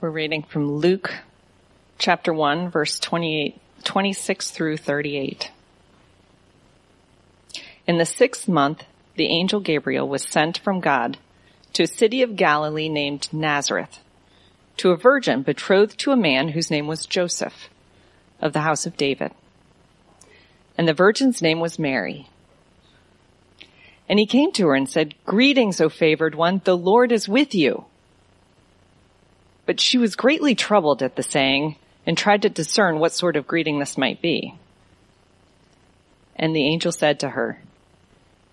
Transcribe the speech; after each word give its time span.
We're 0.00 0.08
reading 0.08 0.44
from 0.44 0.76
Luke 0.76 1.12
chapter 1.98 2.32
1, 2.32 2.70
verse 2.70 2.98
28, 2.98 3.60
26 3.84 4.50
through 4.50 4.78
38. 4.78 5.50
In 7.86 7.98
the 7.98 8.06
sixth 8.06 8.48
month, 8.48 8.84
the 9.16 9.26
angel 9.26 9.60
Gabriel 9.60 10.08
was 10.08 10.22
sent 10.22 10.56
from 10.56 10.80
God 10.80 11.18
to 11.74 11.82
a 11.82 11.86
city 11.86 12.22
of 12.22 12.36
Galilee 12.36 12.88
named 12.88 13.28
Nazareth, 13.30 13.98
to 14.78 14.90
a 14.90 14.96
virgin 14.96 15.42
betrothed 15.42 15.98
to 15.98 16.12
a 16.12 16.16
man 16.16 16.48
whose 16.48 16.70
name 16.70 16.86
was 16.86 17.04
Joseph, 17.04 17.68
of 18.40 18.54
the 18.54 18.62
house 18.62 18.86
of 18.86 18.96
David. 18.96 19.32
And 20.78 20.88
the 20.88 20.94
virgin's 20.94 21.42
name 21.42 21.60
was 21.60 21.78
Mary. 21.78 22.26
And 24.08 24.18
he 24.18 24.24
came 24.24 24.50
to 24.52 24.68
her 24.68 24.74
and 24.74 24.88
said, 24.88 25.14
Greetings, 25.26 25.78
O 25.78 25.90
favored 25.90 26.34
one, 26.34 26.62
the 26.64 26.74
Lord 26.74 27.12
is 27.12 27.28
with 27.28 27.54
you. 27.54 27.84
But 29.70 29.78
she 29.78 29.98
was 29.98 30.16
greatly 30.16 30.56
troubled 30.56 31.00
at 31.00 31.14
the 31.14 31.22
saying 31.22 31.76
and 32.04 32.18
tried 32.18 32.42
to 32.42 32.48
discern 32.48 32.98
what 32.98 33.12
sort 33.12 33.36
of 33.36 33.46
greeting 33.46 33.78
this 33.78 33.96
might 33.96 34.20
be. 34.20 34.56
And 36.34 36.56
the 36.56 36.66
angel 36.66 36.90
said 36.90 37.20
to 37.20 37.28
her, 37.28 37.62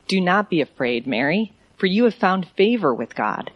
Do 0.07 0.21
not 0.21 0.47
be 0.47 0.61
afraid, 0.61 1.07
Mary, 1.07 1.53
for 1.75 1.87
you 1.87 2.03
have 2.03 2.13
found 2.13 2.49
favor 2.49 2.93
with 2.93 3.15
God. 3.15 3.49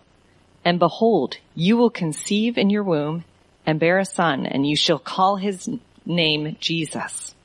And 0.65 0.79
behold, 0.79 1.37
you 1.53 1.77
will 1.77 1.91
conceive 1.91 2.57
in 2.57 2.71
your 2.71 2.81
womb 2.81 3.25
and 3.63 3.79
bear 3.79 3.99
a 3.99 4.05
son, 4.05 4.47
and 4.47 4.65
you 4.65 4.75
shall 4.75 4.97
call 4.97 5.35
his 5.35 5.69
name 6.03 6.57
Jesus. 6.59 7.35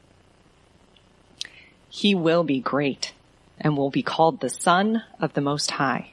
He 1.91 2.15
will 2.15 2.43
be 2.43 2.61
great 2.61 3.13
and 3.61 3.77
will 3.77 3.91
be 3.91 4.03
called 4.03 4.41
the 4.41 4.49
Son 4.49 5.03
of 5.21 5.35
the 5.35 5.43
Most 5.43 5.73
High. 5.73 6.13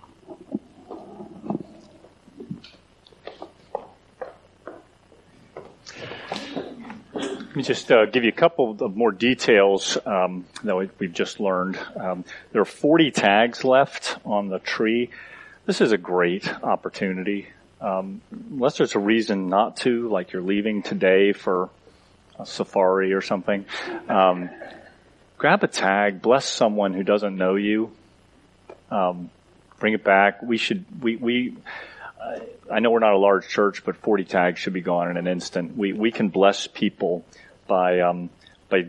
Me 7.61 7.65
just 7.67 7.91
uh, 7.91 8.05
give 8.05 8.23
you 8.23 8.29
a 8.29 8.33
couple 8.33 8.75
of 8.81 8.95
more 8.95 9.11
details 9.11 9.95
um, 10.07 10.45
that 10.63 10.75
we've 10.97 11.13
just 11.13 11.39
learned. 11.39 11.77
Um, 11.95 12.25
there 12.51 12.61
are 12.61 12.65
40 12.65 13.11
tags 13.11 13.63
left 13.63 14.17
on 14.25 14.49
the 14.49 14.57
tree. 14.57 15.11
This 15.67 15.79
is 15.79 15.91
a 15.91 15.97
great 15.97 16.51
opportunity. 16.63 17.49
Um, 17.79 18.21
unless 18.31 18.77
there's 18.77 18.95
a 18.95 18.99
reason 18.99 19.47
not 19.47 19.77
to, 19.77 20.09
like 20.09 20.33
you're 20.33 20.41
leaving 20.41 20.81
today 20.81 21.33
for 21.33 21.69
a 22.39 22.47
safari 22.47 23.13
or 23.13 23.21
something, 23.21 23.65
um, 24.09 24.49
grab 25.37 25.63
a 25.63 25.67
tag, 25.67 26.19
bless 26.19 26.47
someone 26.47 26.93
who 26.93 27.03
doesn't 27.03 27.37
know 27.37 27.57
you, 27.57 27.91
um, 28.89 29.29
bring 29.77 29.93
it 29.93 30.03
back. 30.03 30.41
We 30.41 30.57
should, 30.57 30.83
we, 30.99 31.15
we, 31.15 31.57
I 32.71 32.79
know 32.79 32.89
we're 32.89 32.99
not 32.99 33.13
a 33.13 33.19
large 33.19 33.47
church, 33.47 33.85
but 33.85 33.97
40 33.97 34.23
tags 34.23 34.59
should 34.59 34.73
be 34.73 34.81
gone 34.81 35.11
in 35.11 35.17
an 35.17 35.27
instant. 35.27 35.77
We, 35.77 35.93
we 35.93 36.11
can 36.11 36.29
bless 36.29 36.65
people 36.65 37.23
by, 37.71 38.01
um, 38.01 38.29
by 38.67 38.85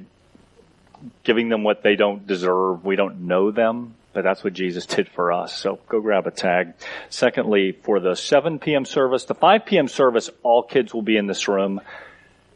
giving 1.22 1.48
them 1.48 1.62
what 1.62 1.84
they 1.84 1.94
don't 1.94 2.26
deserve. 2.26 2.84
We 2.84 2.96
don't 2.96 3.28
know 3.28 3.52
them, 3.52 3.94
but 4.12 4.24
that's 4.24 4.42
what 4.42 4.54
Jesus 4.54 4.86
did 4.96 5.08
for 5.08 5.30
us. 5.30 5.56
So 5.56 5.78
go 5.88 6.00
grab 6.00 6.26
a 6.26 6.32
tag. 6.32 6.74
Secondly, 7.08 7.70
for 7.70 8.00
the 8.00 8.16
7 8.16 8.58
p.m. 8.58 8.84
service, 8.84 9.24
the 9.24 9.36
5 9.36 9.66
p.m. 9.66 9.86
service, 9.86 10.30
all 10.42 10.64
kids 10.64 10.92
will 10.92 11.02
be 11.02 11.16
in 11.16 11.28
this 11.28 11.46
room. 11.46 11.80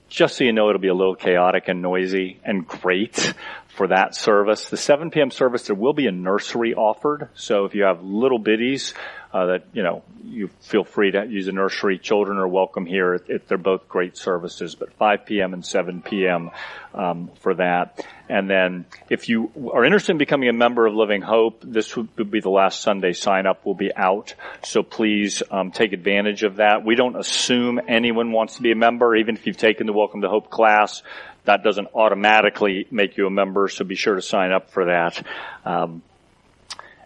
Just 0.08 0.36
so 0.36 0.42
you 0.42 0.52
know, 0.52 0.68
it'll 0.68 0.80
be 0.80 0.88
a 0.88 0.94
little 0.94 1.14
chaotic 1.14 1.68
and 1.68 1.80
noisy 1.80 2.40
and 2.44 2.66
great 2.66 3.32
for 3.76 3.88
that 3.88 4.14
service. 4.14 4.68
The 4.68 4.78
7 4.78 5.10
p.m. 5.10 5.30
service, 5.30 5.66
there 5.66 5.76
will 5.76 5.92
be 5.92 6.06
a 6.06 6.12
nursery 6.12 6.74
offered. 6.74 7.28
So 7.34 7.66
if 7.66 7.74
you 7.74 7.84
have 7.84 8.02
little 8.02 8.38
biddies, 8.38 8.94
uh, 9.34 9.46
that, 9.46 9.64
you 9.74 9.82
know, 9.82 10.02
you 10.24 10.48
feel 10.62 10.82
free 10.82 11.10
to 11.10 11.26
use 11.26 11.46
a 11.46 11.52
nursery. 11.52 11.98
Children 11.98 12.38
are 12.38 12.48
welcome 12.48 12.86
here. 12.86 13.14
It, 13.14 13.24
it, 13.28 13.48
they're 13.48 13.58
both 13.58 13.86
great 13.86 14.16
services, 14.16 14.74
but 14.74 14.94
5 14.94 15.26
p.m. 15.26 15.52
and 15.52 15.64
7 15.64 16.00
p.m. 16.00 16.50
Um, 16.94 17.30
for 17.40 17.54
that. 17.56 18.06
And 18.30 18.48
then 18.48 18.86
if 19.10 19.28
you 19.28 19.70
are 19.74 19.84
interested 19.84 20.12
in 20.12 20.18
becoming 20.18 20.48
a 20.48 20.54
member 20.54 20.86
of 20.86 20.94
Living 20.94 21.20
Hope, 21.20 21.60
this 21.62 21.94
would 21.94 22.30
be 22.30 22.40
the 22.40 22.48
last 22.48 22.80
Sunday 22.80 23.12
sign 23.12 23.46
up 23.46 23.66
will 23.66 23.74
be 23.74 23.94
out. 23.94 24.34
So 24.64 24.82
please, 24.82 25.42
um, 25.50 25.70
take 25.70 25.92
advantage 25.92 26.42
of 26.42 26.56
that. 26.56 26.82
We 26.84 26.94
don't 26.94 27.16
assume 27.16 27.78
anyone 27.86 28.32
wants 28.32 28.56
to 28.56 28.62
be 28.62 28.72
a 28.72 28.76
member, 28.76 29.14
even 29.14 29.36
if 29.36 29.46
you've 29.46 29.58
taken 29.58 29.86
the 29.86 29.92
Welcome 29.92 30.22
to 30.22 30.28
Hope 30.28 30.50
class 30.50 31.02
that 31.46 31.62
doesn't 31.64 31.88
automatically 31.94 32.86
make 32.90 33.16
you 33.16 33.26
a 33.26 33.30
member, 33.30 33.68
so 33.68 33.84
be 33.84 33.94
sure 33.94 34.14
to 34.14 34.22
sign 34.22 34.52
up 34.52 34.70
for 34.70 34.86
that. 34.86 35.26
Um, 35.64 36.02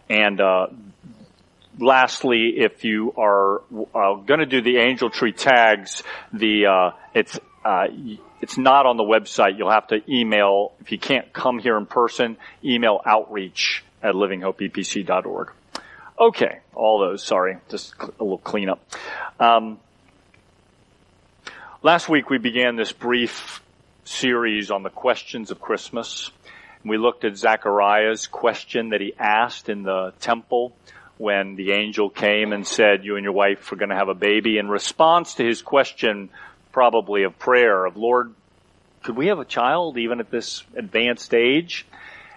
and 0.08 0.40
uh, 0.40 0.66
lastly, 1.78 2.54
if 2.56 2.84
you 2.84 3.14
are 3.16 3.62
uh, 3.94 4.14
going 4.14 4.40
to 4.40 4.46
do 4.46 4.60
the 4.60 4.78
angel 4.78 5.10
tree 5.10 5.32
tags, 5.32 6.02
the 6.32 6.66
uh, 6.66 6.90
it's 7.14 7.38
uh, 7.64 7.86
it's 8.40 8.58
not 8.58 8.86
on 8.86 8.96
the 8.96 9.04
website. 9.04 9.58
You'll 9.58 9.70
have 9.70 9.88
to 9.88 10.00
email 10.10 10.72
if 10.80 10.90
you 10.92 10.98
can't 10.98 11.32
come 11.32 11.58
here 11.58 11.76
in 11.76 11.86
person. 11.86 12.36
Email 12.64 13.00
outreach 13.04 13.84
at 14.02 14.14
livinghopeepc.org. 14.14 15.52
Okay, 16.18 16.58
all 16.74 17.00
those. 17.00 17.22
Sorry, 17.22 17.58
just 17.68 17.94
a 18.00 18.22
little 18.22 18.38
cleanup. 18.38 18.82
Um, 19.38 19.78
last 21.82 22.08
week 22.08 22.28
we 22.30 22.38
began 22.38 22.76
this 22.76 22.92
brief 22.92 23.62
series 24.04 24.70
on 24.70 24.82
the 24.82 24.90
questions 24.90 25.50
of 25.50 25.60
Christmas. 25.60 26.30
We 26.84 26.96
looked 26.96 27.24
at 27.24 27.36
Zechariah's 27.36 28.26
question 28.26 28.90
that 28.90 29.00
he 29.00 29.12
asked 29.18 29.68
in 29.68 29.82
the 29.82 30.12
temple 30.20 30.74
when 31.18 31.56
the 31.56 31.72
angel 31.72 32.08
came 32.08 32.52
and 32.52 32.66
said, 32.66 33.04
you 33.04 33.16
and 33.16 33.24
your 33.24 33.34
wife 33.34 33.70
are 33.70 33.76
going 33.76 33.90
to 33.90 33.96
have 33.96 34.08
a 34.08 34.14
baby. 34.14 34.56
In 34.56 34.68
response 34.68 35.34
to 35.34 35.44
his 35.44 35.60
question, 35.60 36.30
probably 36.72 37.24
of 37.24 37.38
prayer, 37.38 37.84
of 37.84 37.98
Lord, 37.98 38.32
could 39.02 39.16
we 39.16 39.26
have 39.26 39.38
a 39.38 39.44
child 39.44 39.98
even 39.98 40.20
at 40.20 40.30
this 40.30 40.62
advanced 40.74 41.34
age? 41.34 41.86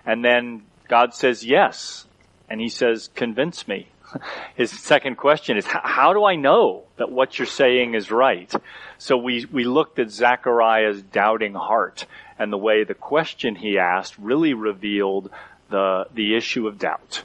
And 0.05 0.23
then 0.23 0.63
God 0.89 1.13
says 1.13 1.45
yes. 1.45 2.05
And 2.49 2.59
he 2.59 2.67
says, 2.67 3.09
convince 3.15 3.67
me. 3.67 3.87
His 4.55 4.71
second 4.71 5.17
question 5.17 5.57
is, 5.57 5.65
how 5.65 6.13
do 6.13 6.23
I 6.25 6.35
know 6.35 6.83
that 6.97 7.11
what 7.11 7.37
you're 7.37 7.45
saying 7.45 7.93
is 7.93 8.11
right? 8.11 8.51
So 8.97 9.17
we, 9.17 9.45
we 9.45 9.63
looked 9.63 9.99
at 9.99 10.11
Zechariah's 10.11 11.01
doubting 11.01 11.53
heart 11.53 12.05
and 12.39 12.51
the 12.51 12.57
way 12.57 12.83
the 12.83 12.93
question 12.93 13.55
he 13.55 13.77
asked 13.77 14.17
really 14.17 14.53
revealed 14.53 15.29
the, 15.69 16.07
the 16.13 16.35
issue 16.35 16.67
of 16.67 16.79
doubt. 16.79 17.23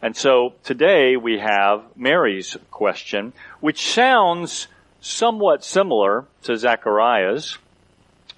And 0.00 0.16
so 0.16 0.54
today 0.64 1.16
we 1.16 1.38
have 1.38 1.84
Mary's 1.96 2.56
question, 2.70 3.32
which 3.60 3.92
sounds 3.92 4.66
somewhat 5.00 5.64
similar 5.64 6.26
to 6.42 6.56
Zechariah's. 6.56 7.58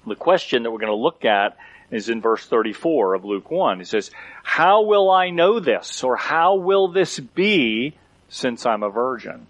The 0.06 0.14
question 0.14 0.62
that 0.62 0.70
we're 0.70 0.78
going 0.78 0.92
to 0.92 0.96
look 0.96 1.24
at 1.24 1.56
is 1.90 2.08
in 2.08 2.20
verse 2.20 2.44
34 2.44 3.14
of 3.14 3.24
Luke 3.24 3.50
1. 3.50 3.80
It 3.80 3.86
says, 3.86 4.10
How 4.44 4.82
will 4.82 5.10
I 5.10 5.30
know 5.30 5.58
this? 5.58 6.04
Or 6.04 6.14
how 6.14 6.54
will 6.54 6.86
this 6.88 7.18
be 7.18 7.96
since 8.28 8.64
I'm 8.66 8.84
a 8.84 8.90
virgin? 8.90 9.46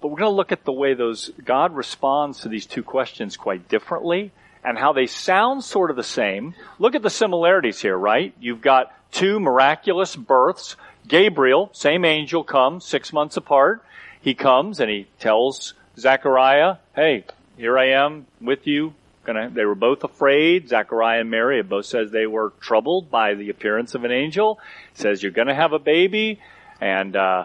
But 0.00 0.08
we're 0.08 0.18
going 0.18 0.30
to 0.30 0.36
look 0.36 0.52
at 0.52 0.64
the 0.64 0.72
way 0.72 0.94
those, 0.94 1.30
God 1.44 1.74
responds 1.74 2.40
to 2.40 2.48
these 2.48 2.64
two 2.64 2.82
questions 2.82 3.36
quite 3.36 3.68
differently 3.68 4.30
and 4.64 4.78
how 4.78 4.94
they 4.94 5.06
sound 5.06 5.62
sort 5.64 5.90
of 5.90 5.96
the 5.96 6.02
same. 6.02 6.54
Look 6.78 6.94
at 6.94 7.02
the 7.02 7.10
similarities 7.10 7.82
here, 7.82 7.96
right? 7.98 8.32
You've 8.40 8.62
got 8.62 8.94
two 9.10 9.40
miraculous 9.40 10.16
births. 10.16 10.76
Gabriel, 11.06 11.68
same 11.72 12.04
angel 12.04 12.44
comes 12.44 12.86
six 12.86 13.12
months 13.12 13.36
apart. 13.36 13.84
He 14.20 14.34
comes 14.34 14.80
and 14.80 14.88
he 14.88 15.06
tells 15.18 15.74
Zechariah, 15.98 16.76
hey, 16.94 17.24
here 17.58 17.78
I 17.78 17.90
am 17.90 18.26
with 18.40 18.66
you. 18.66 18.94
Gonna, 19.24 19.50
they 19.50 19.64
were 19.64 19.74
both 19.74 20.04
afraid. 20.04 20.68
Zechariah 20.68 21.20
and 21.20 21.30
Mary, 21.30 21.60
it 21.60 21.68
both 21.68 21.86
says 21.86 22.10
they 22.10 22.26
were 22.26 22.52
troubled 22.60 23.10
by 23.10 23.34
the 23.34 23.50
appearance 23.50 23.94
of 23.94 24.04
an 24.04 24.12
angel. 24.12 24.60
It 24.92 24.98
says 24.98 25.22
you're 25.22 25.32
gonna 25.32 25.54
have 25.54 25.72
a 25.72 25.78
baby, 25.78 26.40
and 26.80 27.16
uh, 27.16 27.44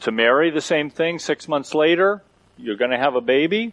to 0.00 0.12
Mary, 0.12 0.50
the 0.50 0.60
same 0.60 0.90
thing. 0.90 1.18
Six 1.18 1.48
months 1.48 1.74
later, 1.74 2.22
you're 2.56 2.76
gonna 2.76 2.98
have 2.98 3.14
a 3.14 3.20
baby. 3.20 3.72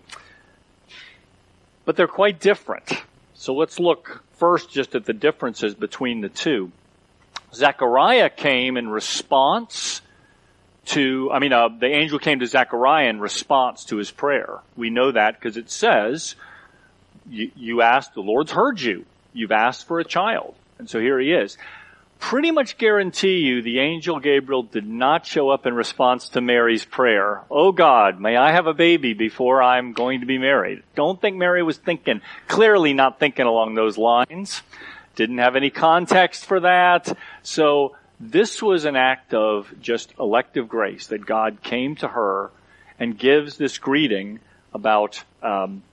But 1.85 1.95
they're 1.95 2.07
quite 2.07 2.39
different. 2.39 2.91
So 3.33 3.53
let's 3.53 3.79
look 3.79 4.23
first 4.33 4.69
just 4.69 4.95
at 4.95 5.05
the 5.05 5.13
differences 5.13 5.73
between 5.73 6.21
the 6.21 6.29
two. 6.29 6.71
Zechariah 7.53 8.29
came 8.29 8.77
in 8.77 8.89
response 8.89 10.01
to, 10.85 11.29
I 11.31 11.39
mean, 11.39 11.53
uh, 11.53 11.69
the 11.69 11.87
angel 11.87 12.19
came 12.19 12.39
to 12.39 12.47
Zechariah 12.47 13.09
in 13.09 13.19
response 13.19 13.85
to 13.85 13.97
his 13.97 14.11
prayer. 14.11 14.59
We 14.75 14.89
know 14.89 15.11
that 15.11 15.39
because 15.39 15.57
it 15.57 15.69
says, 15.69 16.35
you, 17.29 17.51
you 17.55 17.81
asked, 17.81 18.13
the 18.13 18.21
Lord's 18.21 18.51
heard 18.51 18.79
you. 18.79 19.05
You've 19.33 19.51
asked 19.51 19.87
for 19.87 19.99
a 19.99 20.05
child. 20.05 20.55
And 20.77 20.89
so 20.89 20.99
here 20.99 21.19
he 21.19 21.31
is. 21.31 21.57
Pretty 22.19 22.51
much 22.51 22.77
guarantee 22.77 23.37
you 23.37 23.61
the 23.61 23.79
angel 23.79 24.19
Gabriel 24.19 24.63
did 24.63 24.85
not 24.85 25.25
show 25.25 25.49
up 25.49 25.65
in 25.65 25.73
response 25.73 26.29
to 26.29 26.41
Mary's 26.41 26.83
prayer. 26.83 27.43
Oh 27.49 27.71
God, 27.71 28.19
may 28.19 28.35
I 28.35 28.51
have 28.51 28.67
a 28.67 28.73
baby 28.73 29.13
before 29.13 29.63
I'm 29.63 29.93
going 29.93 30.19
to 30.19 30.25
be 30.25 30.37
married? 30.37 30.83
Don't 30.95 31.19
think 31.21 31.37
Mary 31.37 31.63
was 31.63 31.77
thinking, 31.77 32.21
clearly 32.47 32.93
not 32.93 33.19
thinking 33.19 33.45
along 33.45 33.75
those 33.75 33.97
lines. 33.97 34.61
Didn't 35.15 35.37
have 35.37 35.55
any 35.55 35.69
context 35.69 36.45
for 36.45 36.59
that. 36.59 37.17
So 37.41 37.95
this 38.19 38.61
was 38.61 38.83
an 38.83 38.97
act 38.97 39.33
of 39.33 39.73
just 39.81 40.13
elective 40.19 40.67
grace 40.67 41.07
that 41.07 41.25
God 41.25 41.61
came 41.63 41.95
to 41.97 42.07
her 42.07 42.51
and 42.99 43.17
gives 43.17 43.55
this 43.55 43.77
greeting 43.77 44.39
about 44.73 45.23
um, 45.41 45.83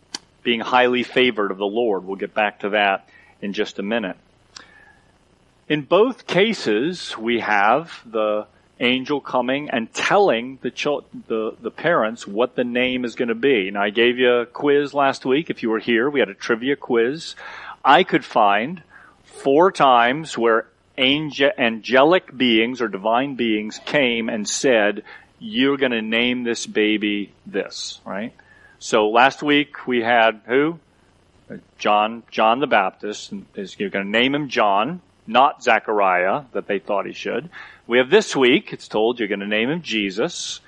being 0.47 0.61
highly 0.61 1.03
favored 1.03 1.51
of 1.51 1.59
the 1.59 1.67
Lord. 1.67 2.05
We'll 2.05 2.15
get 2.15 2.33
back 2.33 2.61
to 2.61 2.69
that 2.71 3.09
in 3.43 3.53
just 3.53 3.81
a 3.81 3.83
minute. 3.83 4.17
In 5.69 5.83
both 5.83 6.29
cases, 6.29 7.19
we 7.19 7.41
have 7.41 8.01
the 8.07 8.47
angel 8.79 9.21
coming 9.21 9.71
and 9.71 9.93
telling 9.93 10.61
the, 10.63 10.71
ch- 10.71 11.03
the, 11.27 11.57
the 11.61 11.73
parents 11.73 12.29
what 12.29 12.55
the 12.55 12.63
name 12.63 13.05
is 13.05 13.17
going 13.17 13.29
to 13.29 13.35
be. 13.35 13.67
And 13.67 13.77
I 13.77 13.91
gave 13.91 14.19
you 14.19 14.31
a 14.35 14.47
quiz 14.47 14.95
last 14.95 15.27
week. 15.27 15.51
If 15.51 15.65
you 15.65 15.71
were 15.71 15.81
here, 15.81 16.09
we 16.09 16.21
had 16.21 16.29
a 16.29 16.35
trivia 16.35 16.77
quiz. 16.77 17.35
I 17.85 18.05
could 18.05 18.25
find 18.25 18.85
four 19.25 19.73
times 19.73 20.39
where 20.39 20.69
angel, 20.97 21.51
angelic 21.59 22.37
beings 22.37 22.81
or 22.81 22.87
divine 22.87 23.35
beings 23.35 23.81
came 23.85 24.29
and 24.29 24.49
said, 24.49 25.03
you're 25.41 25.77
going 25.77 25.91
to 25.91 26.03
name 26.03 26.45
this 26.45 26.67
baby 26.67 27.33
this, 27.47 28.01
right? 28.07 28.33
So 28.79 29.09
last 29.09 29.43
week 29.43 29.87
we 29.87 30.03
had 30.03 30.43
who? 30.47 30.79
John, 31.79 32.23
John 32.31 32.61
the 32.61 32.67
Baptist. 32.67 33.33
Is 33.55 33.79
you're 33.79 33.91
going 33.91 34.05
to 34.05 34.11
name 34.11 34.35
him 34.35 34.49
John, 34.49 35.01
not 35.27 35.63
Zechariah 35.63 36.45
that 36.53 36.67
they 36.67 36.79
thought 36.79 37.07
he 37.07 37.13
should. 37.13 37.49
We 37.87 37.99
have 37.99 38.11
this 38.11 38.35
week. 38.35 38.73
It's 38.73 38.89
told 38.89 39.19
you're 39.19 39.29
going 39.29 39.41
to 39.41 39.47
name 39.47 39.71
him 39.71 39.83
Jesus. 39.83 40.61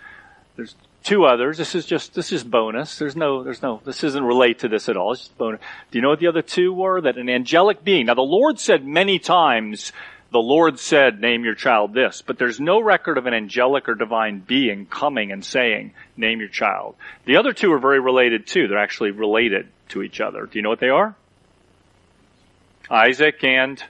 There's 0.56 0.74
two 1.02 1.24
others. 1.24 1.58
This 1.58 1.74
is 1.74 1.84
just 1.84 2.14
this 2.14 2.32
is 2.32 2.44
bonus. 2.44 2.98
There's 2.98 3.16
no 3.16 3.42
there's 3.42 3.62
no 3.62 3.80
this 3.84 4.04
isn't 4.04 4.22
relate 4.22 4.60
to 4.60 4.68
this 4.68 4.88
at 4.88 4.96
all. 4.96 5.12
It's 5.12 5.22
just 5.22 5.38
bonus. 5.38 5.60
Do 5.90 5.98
you 5.98 6.02
know 6.02 6.10
what 6.10 6.20
the 6.20 6.28
other 6.28 6.42
two 6.42 6.72
were? 6.72 7.00
That 7.00 7.18
an 7.18 7.28
angelic 7.28 7.84
being. 7.84 8.06
Now 8.06 8.14
the 8.14 8.22
Lord 8.22 8.60
said 8.60 8.86
many 8.86 9.18
times 9.18 9.92
the 10.30 10.38
Lord 10.38 10.78
said, 10.78 11.20
name 11.20 11.44
your 11.44 11.54
child 11.54 11.94
this, 11.94 12.22
but 12.24 12.38
there's 12.38 12.60
no 12.60 12.80
record 12.80 13.16
of 13.16 13.26
an 13.26 13.34
angelic 13.34 13.88
or 13.88 13.94
divine 13.94 14.40
being 14.40 14.84
coming 14.86 15.32
and 15.32 15.44
saying, 15.44 15.92
name 16.16 16.40
your 16.40 16.50
child. 16.50 16.96
The 17.24 17.36
other 17.36 17.52
two 17.52 17.72
are 17.72 17.78
very 17.78 18.00
related 18.00 18.46
too. 18.46 18.68
They're 18.68 18.78
actually 18.78 19.12
related 19.12 19.68
to 19.90 20.02
each 20.02 20.20
other. 20.20 20.44
Do 20.44 20.58
you 20.58 20.62
know 20.62 20.68
what 20.68 20.80
they 20.80 20.90
are? 20.90 21.16
Isaac 22.90 23.42
and 23.42 23.82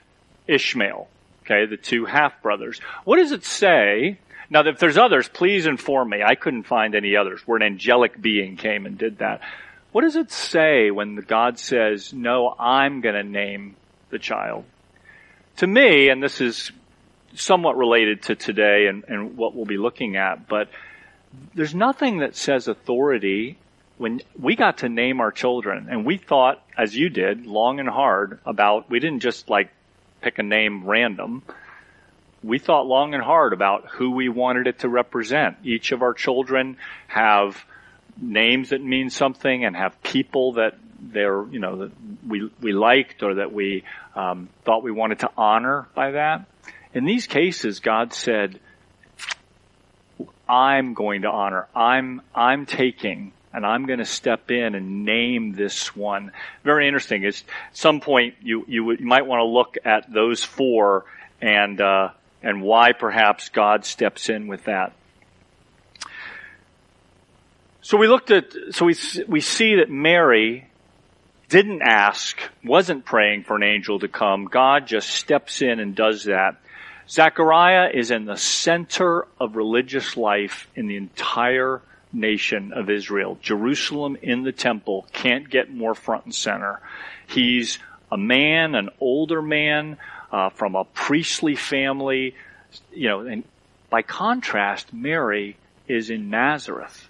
Ishmael. 0.47 1.07
Okay, 1.43 1.65
the 1.65 1.77
two 1.77 2.05
half 2.05 2.41
brothers. 2.41 2.79
What 3.03 3.17
does 3.17 3.31
it 3.31 3.43
say? 3.43 4.19
Now, 4.49 4.61
if 4.65 4.79
there's 4.79 4.97
others, 4.97 5.27
please 5.27 5.65
inform 5.65 6.09
me. 6.09 6.23
I 6.23 6.35
couldn't 6.35 6.63
find 6.63 6.95
any 6.95 7.15
others 7.15 7.41
where 7.45 7.57
an 7.57 7.63
angelic 7.63 8.19
being 8.19 8.55
came 8.55 8.85
and 8.85 8.97
did 8.97 9.19
that. 9.19 9.41
What 9.91 10.01
does 10.01 10.15
it 10.15 10.31
say 10.31 10.91
when 10.91 11.15
God 11.15 11.59
says, 11.59 12.13
no, 12.13 12.55
I'm 12.57 13.01
going 13.01 13.15
to 13.15 13.23
name 13.23 13.75
the 14.09 14.19
child? 14.19 14.63
To 15.59 15.67
me, 15.67 16.09
and 16.09 16.23
this 16.23 16.39
is 16.39 16.71
somewhat 17.35 17.77
related 17.77 18.23
to 18.23 18.35
today 18.35 18.87
and, 18.87 19.03
and 19.07 19.37
what 19.37 19.55
we'll 19.55 19.65
be 19.65 19.77
looking 19.77 20.15
at, 20.15 20.47
but 20.47 20.69
there's 21.53 21.75
nothing 21.75 22.19
that 22.19 22.35
says 22.35 22.67
authority 22.67 23.57
when 23.97 24.21
we 24.39 24.55
got 24.55 24.79
to 24.79 24.89
name 24.89 25.19
our 25.19 25.31
children 25.31 25.87
and 25.89 26.05
we 26.05 26.17
thought, 26.17 26.63
as 26.77 26.95
you 26.95 27.09
did, 27.09 27.45
long 27.45 27.79
and 27.79 27.89
hard 27.89 28.39
about, 28.45 28.89
we 28.89 28.99
didn't 28.99 29.19
just 29.19 29.49
like 29.49 29.69
pick 30.21 30.39
a 30.39 30.43
name 30.43 30.85
random. 30.85 31.43
We 32.41 32.57
thought 32.57 32.87
long 32.87 33.13
and 33.13 33.21
hard 33.21 33.51
about 33.51 33.89
who 33.89 34.11
we 34.11 34.29
wanted 34.29 34.67
it 34.67 34.79
to 34.79 34.89
represent. 34.89 35.57
Each 35.65 35.91
of 35.91 36.01
our 36.01 36.13
children 36.13 36.77
have 37.07 37.61
names 38.19 38.69
that 38.69 38.81
mean 38.81 39.09
something 39.09 39.65
and 39.65 39.75
have 39.75 40.01
people 40.03 40.53
that 40.53 40.77
they're, 41.01 41.45
you 41.47 41.59
know, 41.59 41.77
that 41.77 41.91
we, 42.27 42.49
we 42.61 42.73
liked 42.73 43.23
or 43.23 43.35
that 43.35 43.53
we 43.53 43.83
um, 44.15 44.49
thought 44.65 44.83
we 44.83 44.91
wanted 44.91 45.19
to 45.19 45.31
honor 45.37 45.87
by 45.95 46.11
that. 46.11 46.45
In 46.93 47.05
these 47.05 47.27
cases, 47.27 47.79
God 47.79 48.13
said, 48.13 48.59
I'm 50.47 50.93
going 50.93 51.21
to 51.21 51.29
honor. 51.29 51.67
I'm, 51.75 52.21
I'm 52.33 52.65
taking 52.65 53.33
and 53.53 53.65
I'm 53.65 53.85
going 53.85 53.99
to 53.99 54.05
step 54.05 54.51
in 54.51 54.75
and 54.75 55.05
name 55.05 55.53
this 55.53 55.95
one. 55.95 56.31
Very 56.63 56.87
interesting. 56.87 57.25
At 57.25 57.41
some 57.73 57.99
point 57.99 58.35
you, 58.41 58.65
you, 58.67 58.91
you 58.91 59.05
might 59.05 59.25
want 59.25 59.39
to 59.39 59.45
look 59.45 59.77
at 59.85 60.11
those 60.11 60.43
four 60.43 61.05
and, 61.41 61.79
uh, 61.79 62.09
and 62.43 62.61
why 62.61 62.93
perhaps 62.93 63.49
God 63.49 63.85
steps 63.85 64.29
in 64.29 64.47
with 64.47 64.65
that. 64.65 64.93
So 67.81 67.97
we 67.97 68.07
looked 68.07 68.29
at, 68.29 68.53
so 68.71 68.85
we, 68.85 68.95
we 69.27 69.41
see 69.41 69.77
that 69.77 69.89
Mary 69.89 70.68
didn't 71.49 71.81
ask, 71.81 72.39
wasn't 72.63 73.05
praying 73.05 73.43
for 73.43 73.55
an 73.55 73.63
angel 73.63 73.99
to 73.99 74.07
come. 74.07 74.45
God 74.45 74.87
just 74.87 75.09
steps 75.09 75.61
in 75.61 75.79
and 75.79 75.95
does 75.95 76.25
that. 76.25 76.57
Zechariah 77.09 77.89
is 77.93 78.11
in 78.11 78.25
the 78.25 78.37
center 78.37 79.25
of 79.39 79.55
religious 79.55 80.15
life 80.15 80.67
in 80.75 80.87
the 80.87 80.95
entire 80.95 81.81
nation 82.13 82.71
of 82.71 82.89
Israel. 82.89 83.37
Jerusalem 83.41 84.15
in 84.21 84.43
the 84.43 84.51
temple 84.51 85.07
can't 85.11 85.49
get 85.49 85.71
more 85.71 85.95
front 85.95 86.25
and 86.25 86.35
center. 86.35 86.79
He's 87.27 87.79
a 88.11 88.17
man, 88.17 88.75
an 88.75 88.89
older 88.99 89.41
man, 89.41 89.97
uh, 90.31 90.49
from 90.49 90.75
a 90.75 90.83
priestly 90.85 91.55
family, 91.55 92.35
you 92.93 93.09
know, 93.09 93.21
and 93.21 93.43
by 93.89 94.03
contrast, 94.03 94.93
Mary 94.93 95.57
is 95.87 96.11
in 96.11 96.29
Nazareth. 96.29 97.08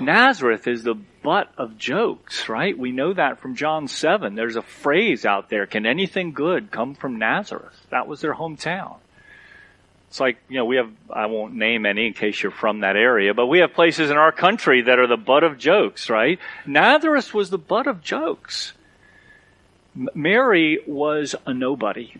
Nazareth 0.00 0.66
is 0.66 0.82
the 0.82 0.94
butt 0.94 1.50
of 1.56 1.78
jokes, 1.78 2.48
right? 2.48 2.76
We 2.76 2.92
know 2.92 3.12
that 3.12 3.40
from 3.40 3.54
John 3.54 3.88
7. 3.88 4.34
There's 4.34 4.56
a 4.56 4.62
phrase 4.62 5.24
out 5.24 5.50
there, 5.50 5.66
can 5.66 5.86
anything 5.86 6.32
good 6.32 6.70
come 6.70 6.94
from 6.94 7.18
Nazareth? 7.18 7.86
That 7.90 8.06
was 8.06 8.20
their 8.20 8.34
hometown. 8.34 8.96
It's 10.08 10.20
like, 10.20 10.38
you 10.48 10.58
know, 10.58 10.64
we 10.64 10.76
have, 10.76 10.90
I 11.10 11.26
won't 11.26 11.54
name 11.54 11.86
any 11.86 12.06
in 12.06 12.12
case 12.12 12.40
you're 12.42 12.52
from 12.52 12.80
that 12.80 12.94
area, 12.94 13.34
but 13.34 13.46
we 13.46 13.58
have 13.60 13.74
places 13.74 14.10
in 14.10 14.16
our 14.16 14.30
country 14.30 14.82
that 14.82 14.98
are 14.98 15.08
the 15.08 15.16
butt 15.16 15.42
of 15.42 15.58
jokes, 15.58 16.08
right? 16.08 16.38
Nazareth 16.66 17.34
was 17.34 17.50
the 17.50 17.58
butt 17.58 17.88
of 17.88 18.00
jokes. 18.00 18.74
Mary 20.14 20.78
was 20.86 21.34
a 21.46 21.54
nobody. 21.54 22.14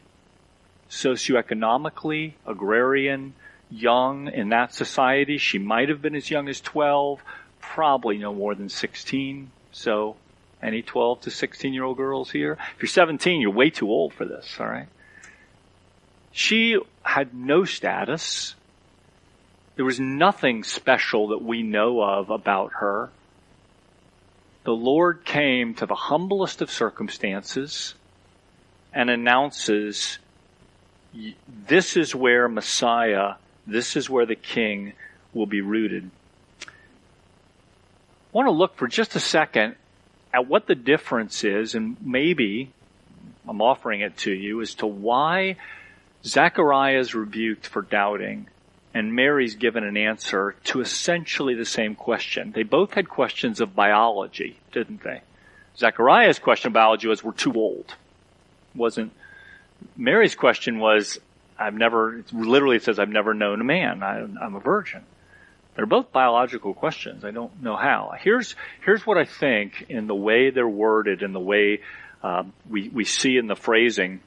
Socioeconomically, 0.90 2.32
agrarian, 2.46 3.34
young 3.70 4.28
in 4.28 4.48
that 4.48 4.74
society. 4.74 5.38
She 5.38 5.58
might 5.58 5.88
have 5.88 6.02
been 6.02 6.14
as 6.14 6.30
young 6.30 6.48
as 6.48 6.60
12 6.60 7.22
probably 7.72 8.18
no 8.18 8.34
more 8.34 8.54
than 8.54 8.68
16. 8.68 9.50
So, 9.72 10.16
any 10.62 10.82
12 10.82 11.22
to 11.22 11.30
16 11.30 11.72
year 11.72 11.84
old 11.84 11.96
girls 11.96 12.30
here? 12.30 12.58
If 12.76 12.82
you're 12.82 12.88
17, 12.88 13.40
you're 13.40 13.50
way 13.50 13.70
too 13.70 13.88
old 13.88 14.14
for 14.14 14.24
this, 14.24 14.56
alright? 14.60 14.88
She 16.32 16.78
had 17.02 17.34
no 17.34 17.64
status. 17.64 18.54
There 19.76 19.84
was 19.84 20.00
nothing 20.00 20.64
special 20.64 21.28
that 21.28 21.42
we 21.42 21.62
know 21.62 22.00
of 22.00 22.30
about 22.30 22.72
her. 22.80 23.10
The 24.64 24.72
Lord 24.72 25.24
came 25.24 25.74
to 25.74 25.86
the 25.86 25.94
humblest 25.94 26.62
of 26.62 26.70
circumstances 26.70 27.94
and 28.92 29.10
announces, 29.10 30.18
this 31.48 31.96
is 31.96 32.14
where 32.14 32.48
Messiah, 32.48 33.34
this 33.66 33.96
is 33.96 34.08
where 34.08 34.24
the 34.24 34.36
King 34.36 34.94
will 35.34 35.46
be 35.46 35.60
rooted 35.60 36.10
want 38.34 38.46
to 38.46 38.52
look 38.52 38.76
for 38.76 38.86
just 38.86 39.16
a 39.16 39.20
second 39.20 39.76
at 40.34 40.46
what 40.46 40.66
the 40.66 40.74
difference 40.74 41.44
is, 41.44 41.74
and 41.74 41.96
maybe 42.04 42.72
I'm 43.48 43.62
offering 43.62 44.00
it 44.00 44.16
to 44.18 44.32
you 44.32 44.60
as 44.60 44.74
to 44.76 44.86
why 44.86 45.56
Zechariah 46.24 46.98
is 46.98 47.14
rebuked 47.14 47.66
for 47.66 47.82
doubting 47.82 48.48
and 48.92 49.14
Mary's 49.14 49.56
given 49.56 49.82
an 49.82 49.96
answer 49.96 50.54
to 50.64 50.80
essentially 50.80 51.54
the 51.54 51.64
same 51.64 51.96
question. 51.96 52.52
They 52.52 52.62
both 52.62 52.94
had 52.94 53.08
questions 53.08 53.60
of 53.60 53.74
biology, 53.74 54.58
didn't 54.72 55.02
they? 55.02 55.20
Zechariah's 55.76 56.38
question 56.38 56.68
of 56.68 56.74
biology 56.74 57.08
was, 57.08 57.24
we're 57.24 57.32
too 57.32 57.52
old. 57.54 57.94
Wasn't, 58.74 59.12
Mary's 59.96 60.36
question 60.36 60.78
was, 60.78 61.18
I've 61.58 61.74
never, 61.74 62.22
literally 62.32 62.76
it 62.76 62.84
says, 62.84 63.00
I've 63.00 63.08
never 63.08 63.34
known 63.34 63.60
a 63.60 63.64
man. 63.64 64.02
I, 64.04 64.20
I'm 64.20 64.54
a 64.54 64.60
virgin. 64.60 65.02
They're 65.74 65.86
both 65.86 66.12
biological 66.12 66.74
questions. 66.74 67.24
I 67.24 67.30
don't 67.30 67.62
know 67.62 67.76
how. 67.76 68.12
Here's, 68.18 68.54
here's 68.84 69.06
what 69.06 69.18
I 69.18 69.24
think 69.24 69.86
in 69.88 70.06
the 70.06 70.14
way 70.14 70.50
they're 70.50 70.68
worded 70.68 71.22
in 71.22 71.32
the 71.32 71.40
way 71.40 71.80
um, 72.22 72.52
we, 72.68 72.88
we 72.88 73.04
see 73.04 73.36
in 73.36 73.48
the 73.48 73.56
phrasing. 73.56 74.20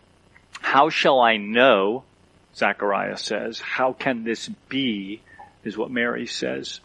How 0.62 0.89
shall 0.89 1.20
I 1.20 1.38
know? 1.38 2.04
Zechariah 2.56 3.18
says. 3.18 3.60
How 3.60 3.94
can 3.94 4.24
this 4.24 4.50
be? 4.68 5.22
Is 5.63 5.77
what 5.77 5.92
Mary 5.92 6.27
says. 6.27 6.80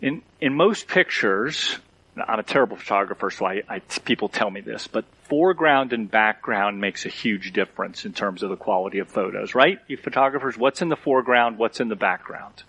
In, 0.00 0.22
in 0.40 0.54
most 0.54 0.88
pictures, 0.88 1.78
I'm 2.16 2.40
a 2.40 2.42
terrible 2.42 2.76
photographer, 2.76 3.30
so 3.30 3.46
I, 3.46 3.62
I, 3.68 3.78
people 3.78 4.28
tell 4.28 4.50
me 4.50 4.60
this, 4.60 4.86
but 4.86 5.04
foreground 5.28 5.92
and 5.92 6.10
background 6.10 6.80
makes 6.80 7.06
a 7.06 7.08
huge 7.08 7.52
difference 7.52 8.04
in 8.04 8.12
terms 8.12 8.42
of 8.42 8.50
the 8.50 8.56
quality 8.56 8.98
of 8.98 9.08
photos, 9.08 9.54
right? 9.54 9.78
You 9.86 9.96
photographers, 9.96 10.58
what's 10.58 10.82
in 10.82 10.88
the 10.88 10.96
foreground, 10.96 11.58
what's 11.58 11.80
in 11.80 11.88
the 11.88 11.96
background? 11.96 12.64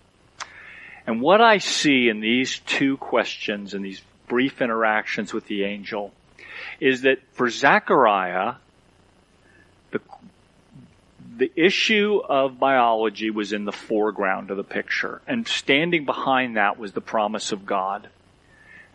And 1.05 1.22
what 1.22 1.41
I 1.41 1.57
see 1.57 2.10
in 2.10 2.19
these 2.19 2.60
two 2.60 2.98
questions 2.98 3.74
and 3.74 3.83
these 3.83 4.01
brief 4.27 4.62
interactions 4.62 5.33
with 5.33 5.48
the 5.48 5.63
angel 5.63 6.13
is 6.79 7.01
that 7.01 7.19
for 7.33 7.50
Zechariah, 7.50 8.55
the, 9.91 10.00
the 11.38 11.51
issue 11.55 12.22
of 12.27 12.60
biology 12.60 13.29
was 13.29 13.53
in 13.53 13.65
the 13.65 13.72
foreground 13.72 14.50
of 14.50 14.57
the 14.57 14.63
picture, 14.63 15.22
and 15.27 15.48
standing 15.48 16.05
behind 16.05 16.57
that 16.57 16.79
was 16.79 16.93
the 16.93 17.01
promise 17.01 17.51
of 17.51 17.65
God. 17.65 18.10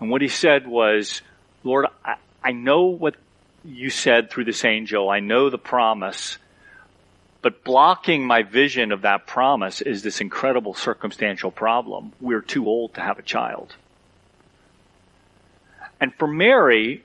And 0.01 0.11
what 0.11 0.23
he 0.23 0.29
said 0.29 0.67
was, 0.67 1.23
Lord, 1.63 1.87
I, 2.05 2.17
I 2.43 2.53
know 2.53 2.85
what 2.85 3.17
you 3.65 3.91
said 3.91 4.31
through 4.31 4.45
this 4.45 4.65
angel. 4.65 5.11
I 5.11 5.21
know 5.21 5.51
the 5.51 5.59
promise. 5.59 6.39
But 7.41 7.63
blocking 7.63 8.27
my 8.27 8.43
vision 8.43 8.91
of 8.91 9.03
that 9.03 9.27
promise 9.27 9.81
is 9.81 10.03
this 10.03 10.21
incredible 10.21 10.75
circumstantial 10.75 11.51
problem. 11.51 12.13
We're 12.21 12.41
too 12.41 12.67
old 12.67 12.95
to 12.95 13.01
have 13.01 13.19
a 13.19 13.23
child. 13.23 13.77
And 16.01 16.13
for 16.15 16.27
Mary, 16.27 17.05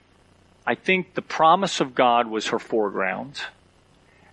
I 0.66 0.75
think 0.75 1.13
the 1.13 1.22
promise 1.22 1.82
of 1.82 1.94
God 1.94 2.28
was 2.28 2.48
her 2.48 2.60
foreground. 2.60 3.42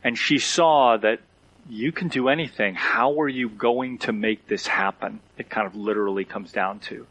And 0.03 0.17
she 0.17 0.39
saw 0.39 0.97
that 0.97 1.21
you 1.69 1.93
can 1.93 2.09
do 2.09 2.29
anything. 2.29 2.75
How 2.75 3.21
are 3.21 3.29
you 3.29 3.49
going 3.49 3.99
to 3.99 4.13
make 4.13 4.49
this 4.49 4.67
happen? 4.67 5.21
It 5.37 5.51
kind 5.51 5.67
of 5.67 5.77
literally 5.77 6.25
comes 6.25 6.53
down 6.53 6.81
to. 6.81 7.07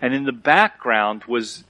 And 0.00 0.14
in 0.14 0.24
the 0.24 0.32
background 0.32 1.24
was 1.24 1.64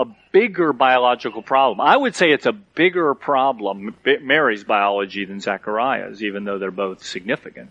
a 0.00 0.16
bigger 0.32 0.72
biological 0.72 1.42
problem. 1.42 1.80
I 1.80 1.96
would 1.96 2.14
say 2.14 2.30
it's 2.30 2.46
a 2.46 2.52
bigger 2.52 3.14
problem, 3.14 3.94
Mary's 4.22 4.64
biology, 4.64 5.24
than 5.26 5.40
Zechariah's, 5.40 6.22
even 6.22 6.44
though 6.44 6.58
they're 6.58 6.70
both 6.70 7.04
significant. 7.04 7.70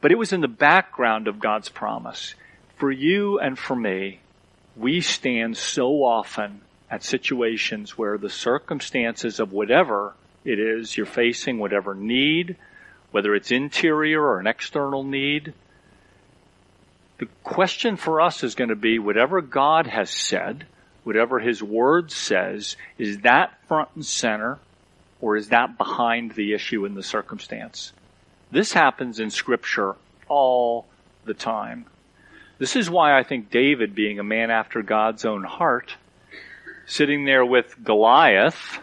But 0.00 0.12
it 0.12 0.18
was 0.18 0.32
in 0.32 0.42
the 0.42 0.48
background 0.48 1.28
of 1.28 1.40
God's 1.40 1.70
promise. 1.70 2.34
For 2.76 2.90
you 2.90 3.38
and 3.38 3.58
for 3.58 3.74
me, 3.74 4.20
we 4.76 5.00
stand 5.00 5.56
so 5.56 6.04
often 6.04 6.60
at 6.90 7.02
situations 7.02 7.96
where 7.96 8.18
the 8.18 8.28
circumstances 8.28 9.40
of 9.40 9.52
whatever 9.52 10.14
it 10.44 10.60
is 10.60 10.96
you're 10.96 11.06
facing, 11.06 11.58
whatever 11.58 11.94
need, 11.94 12.56
whether 13.10 13.34
it's 13.34 13.50
interior 13.50 14.22
or 14.22 14.38
an 14.38 14.46
external 14.46 15.02
need, 15.02 15.54
the 17.18 17.28
question 17.42 17.96
for 17.96 18.20
us 18.20 18.44
is 18.44 18.54
going 18.54 18.70
to 18.70 18.76
be 18.76 18.98
whatever 18.98 19.40
God 19.40 19.86
has 19.86 20.10
said, 20.10 20.66
whatever 21.04 21.38
His 21.38 21.62
Word 21.62 22.10
says, 22.10 22.76
is 22.98 23.18
that 23.20 23.54
front 23.68 23.88
and 23.94 24.04
center 24.04 24.58
or 25.20 25.36
is 25.36 25.48
that 25.48 25.78
behind 25.78 26.32
the 26.32 26.52
issue 26.52 26.84
in 26.84 26.94
the 26.94 27.02
circumstance? 27.02 27.92
This 28.50 28.72
happens 28.72 29.18
in 29.18 29.30
Scripture 29.30 29.96
all 30.28 30.86
the 31.24 31.34
time. 31.34 31.86
This 32.58 32.76
is 32.76 32.88
why 32.88 33.18
I 33.18 33.22
think 33.22 33.50
David, 33.50 33.94
being 33.94 34.18
a 34.18 34.24
man 34.24 34.50
after 34.50 34.82
God's 34.82 35.24
own 35.24 35.42
heart, 35.42 35.94
sitting 36.86 37.24
there 37.24 37.44
with 37.44 37.82
Goliath, 37.82 38.78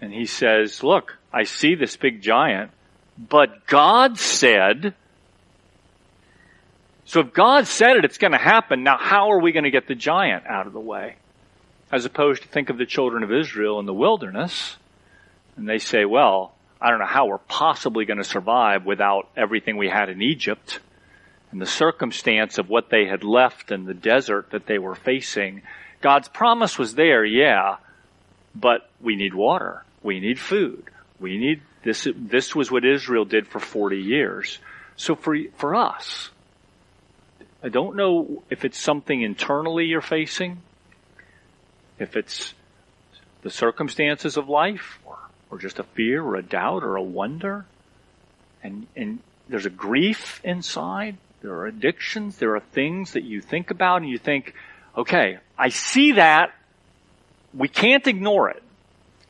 and 0.00 0.12
he 0.12 0.26
says, 0.26 0.82
Look, 0.82 1.16
I 1.32 1.44
see 1.44 1.74
this 1.74 1.96
big 1.96 2.22
giant, 2.22 2.70
but 3.18 3.66
God 3.66 4.18
said, 4.18 4.94
so 7.10 7.18
if 7.18 7.32
God 7.32 7.66
said 7.66 7.96
it, 7.96 8.04
it's 8.04 8.18
going 8.18 8.34
to 8.34 8.38
happen. 8.38 8.84
Now, 8.84 8.96
how 8.96 9.32
are 9.32 9.40
we 9.40 9.50
going 9.50 9.64
to 9.64 9.72
get 9.72 9.88
the 9.88 9.96
giant 9.96 10.46
out 10.46 10.68
of 10.68 10.72
the 10.72 10.78
way? 10.78 11.16
As 11.90 12.04
opposed 12.04 12.42
to 12.42 12.48
think 12.48 12.70
of 12.70 12.78
the 12.78 12.86
children 12.86 13.24
of 13.24 13.32
Israel 13.32 13.80
in 13.80 13.86
the 13.86 13.92
wilderness, 13.92 14.76
and 15.56 15.68
they 15.68 15.78
say, 15.78 16.04
well, 16.04 16.54
I 16.80 16.88
don't 16.88 17.00
know 17.00 17.06
how 17.06 17.26
we're 17.26 17.38
possibly 17.38 18.04
going 18.04 18.18
to 18.18 18.24
survive 18.24 18.86
without 18.86 19.28
everything 19.36 19.76
we 19.76 19.88
had 19.88 20.08
in 20.08 20.22
Egypt 20.22 20.78
and 21.50 21.60
the 21.60 21.66
circumstance 21.66 22.58
of 22.58 22.68
what 22.68 22.90
they 22.90 23.06
had 23.06 23.24
left 23.24 23.72
in 23.72 23.86
the 23.86 23.92
desert 23.92 24.52
that 24.52 24.66
they 24.66 24.78
were 24.78 24.94
facing. 24.94 25.62
God's 26.00 26.28
promise 26.28 26.78
was 26.78 26.94
there, 26.94 27.24
yeah, 27.24 27.78
but 28.54 28.88
we 29.00 29.16
need 29.16 29.34
water. 29.34 29.82
We 30.04 30.20
need 30.20 30.38
food. 30.38 30.84
We 31.18 31.38
need 31.38 31.62
this. 31.82 32.06
This 32.14 32.54
was 32.54 32.70
what 32.70 32.84
Israel 32.84 33.24
did 33.24 33.48
for 33.48 33.58
40 33.58 33.96
years. 33.96 34.60
So 34.94 35.16
for, 35.16 35.36
for 35.56 35.74
us, 35.74 36.30
I 37.62 37.68
don't 37.68 37.96
know 37.96 38.42
if 38.48 38.64
it's 38.64 38.78
something 38.78 39.20
internally 39.20 39.84
you're 39.84 40.00
facing, 40.00 40.62
if 41.98 42.16
it's 42.16 42.54
the 43.42 43.50
circumstances 43.50 44.36
of 44.36 44.48
life, 44.48 44.98
or, 45.04 45.18
or 45.50 45.58
just 45.58 45.78
a 45.78 45.82
fear 45.82 46.22
or 46.22 46.36
a 46.36 46.42
doubt 46.42 46.82
or 46.82 46.96
a 46.96 47.02
wonder. 47.02 47.66
And, 48.62 48.86
and 48.96 49.18
there's 49.48 49.66
a 49.66 49.70
grief 49.70 50.40
inside. 50.42 51.18
There 51.42 51.52
are 51.52 51.66
addictions. 51.66 52.36
There 52.36 52.54
are 52.56 52.60
things 52.60 53.12
that 53.12 53.24
you 53.24 53.40
think 53.40 53.70
about 53.70 54.02
and 54.02 54.10
you 54.10 54.18
think, 54.18 54.54
okay, 54.96 55.38
I 55.58 55.68
see 55.68 56.12
that. 56.12 56.52
We 57.52 57.68
can't 57.68 58.06
ignore 58.06 58.50
it. 58.50 58.62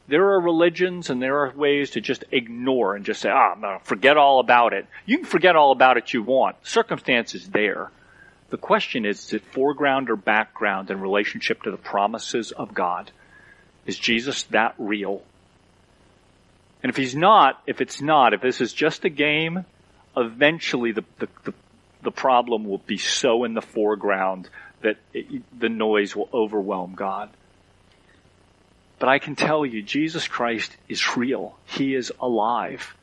There 0.09 0.31
are 0.33 0.41
religions 0.41 1.09
and 1.09 1.23
there 1.23 1.39
are 1.45 1.53
ways 1.55 1.91
to 1.91 2.01
just 2.01 2.25
ignore 2.33 2.97
and 2.97 3.05
just 3.05 3.21
say, 3.21 3.31
ah, 3.31 3.55
no, 3.59 3.79
forget 3.85 4.17
all 4.17 4.41
about 4.41 4.73
it. 4.73 4.87
You 5.07 5.19
can 5.19 5.27
forget 5.27 5.57
all 5.57 5.73
about 5.73 5.97
it 5.97 6.13
you 6.13 6.23
want. 6.23 6.57
Circumstances 6.67 7.49
there. 7.49 7.91
The 8.51 8.59
question 8.59 9.07
is, 9.07 9.25
is 9.27 9.35
it 9.35 9.45
foreground 9.53 10.11
or 10.11 10.17
background 10.17 10.91
in 10.91 11.01
relationship 11.01 11.63
to 11.63 11.71
the 11.71 11.77
promises 11.77 12.51
of 12.51 12.75
God? 12.75 13.11
Is 13.87 13.99
Jesus 13.99 14.43
that 14.45 14.75
real? 14.77 15.23
And 16.83 16.91
if 16.91 16.97
he's 16.97 17.15
not, 17.15 17.63
if 17.67 17.81
it's 17.81 18.01
not, 18.01 18.35
if 18.35 18.41
this 18.41 18.61
is 18.61 18.73
just 18.73 19.05
a 19.05 19.09
game, 19.09 19.65
eventually 20.17 20.93
the, 20.93 21.05
the, 21.19 21.29
the, 21.45 21.55
the 22.03 22.11
problem 22.11 22.65
will 22.65 22.79
be 22.79 22.99
so 22.99 23.45
in 23.45 23.55
the 23.55 23.63
foreground 23.63 24.49
that 24.83 24.97
it, 25.13 25.43
the 25.59 25.69
noise 25.69 26.17
will 26.17 26.29
overwhelm 26.33 26.95
God. 26.95 27.31
But 28.99 29.09
I 29.09 29.19
can 29.19 29.37
tell 29.37 29.65
you, 29.65 29.83
Jesus 29.83 30.27
Christ 30.27 30.77
is 30.89 31.17
real. 31.17 31.57
He 31.67 31.95
is 31.95 32.13
alive. 32.21 32.97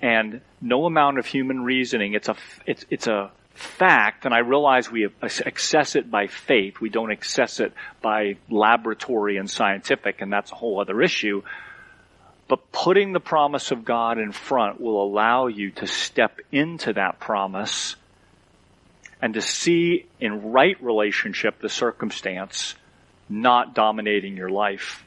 And 0.00 0.40
no 0.60 0.86
amount 0.86 1.18
of 1.18 1.26
human 1.26 1.62
reasoning, 1.62 2.14
it's 2.14 2.28
a, 2.28 2.36
it's, 2.66 2.86
it's 2.88 3.06
a, 3.06 3.30
fact, 3.54 4.24
and 4.24 4.34
I 4.34 4.38
realize 4.38 4.90
we 4.90 5.08
access 5.22 5.96
it 5.96 6.10
by 6.10 6.26
faith. 6.26 6.80
We 6.80 6.88
don't 6.88 7.12
access 7.12 7.60
it 7.60 7.72
by 8.00 8.36
laboratory 8.48 9.36
and 9.36 9.50
scientific, 9.50 10.20
and 10.20 10.32
that's 10.32 10.52
a 10.52 10.54
whole 10.54 10.80
other 10.80 11.02
issue. 11.02 11.42
But 12.48 12.72
putting 12.72 13.12
the 13.12 13.20
promise 13.20 13.70
of 13.70 13.84
God 13.84 14.18
in 14.18 14.32
front 14.32 14.80
will 14.80 15.02
allow 15.02 15.46
you 15.46 15.70
to 15.72 15.86
step 15.86 16.40
into 16.50 16.92
that 16.94 17.20
promise 17.20 17.96
and 19.22 19.34
to 19.34 19.42
see 19.42 20.06
in 20.18 20.52
right 20.52 20.82
relationship 20.82 21.60
the 21.60 21.68
circumstance 21.68 22.74
not 23.28 23.74
dominating 23.74 24.36
your 24.36 24.50
life. 24.50 25.04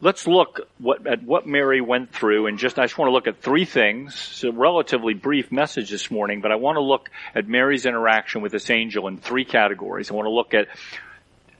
Let's 0.00 0.26
look 0.26 0.68
what, 0.78 1.06
at 1.06 1.22
what 1.22 1.46
Mary 1.46 1.80
went 1.80 2.12
through 2.12 2.48
and 2.48 2.58
just, 2.58 2.78
I 2.78 2.84
just 2.84 2.98
want 2.98 3.08
to 3.08 3.12
look 3.14 3.26
at 3.26 3.40
three 3.40 3.64
things. 3.64 4.12
It's 4.12 4.44
a 4.44 4.52
relatively 4.52 5.14
brief 5.14 5.50
message 5.50 5.88
this 5.88 6.10
morning, 6.10 6.42
but 6.42 6.52
I 6.52 6.56
want 6.56 6.76
to 6.76 6.82
look 6.82 7.08
at 7.34 7.48
Mary's 7.48 7.86
interaction 7.86 8.42
with 8.42 8.52
this 8.52 8.68
angel 8.68 9.08
in 9.08 9.16
three 9.16 9.46
categories. 9.46 10.10
I 10.10 10.14
want 10.14 10.26
to 10.26 10.30
look 10.30 10.52
at 10.52 10.68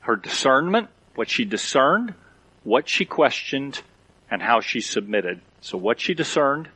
her 0.01 0.17
discernment, 0.17 0.89
what 1.15 1.31
she 1.31 1.47
discerned, 1.47 2.13
what 2.63 2.91
she 2.91 3.07
questioned, 3.07 3.81
and 4.31 4.43
how 4.43 4.61
she 4.61 4.83
submitted. 4.83 5.41
So 5.63 5.79
what 5.79 5.99
she 5.99 6.13
discerned, 6.13 6.69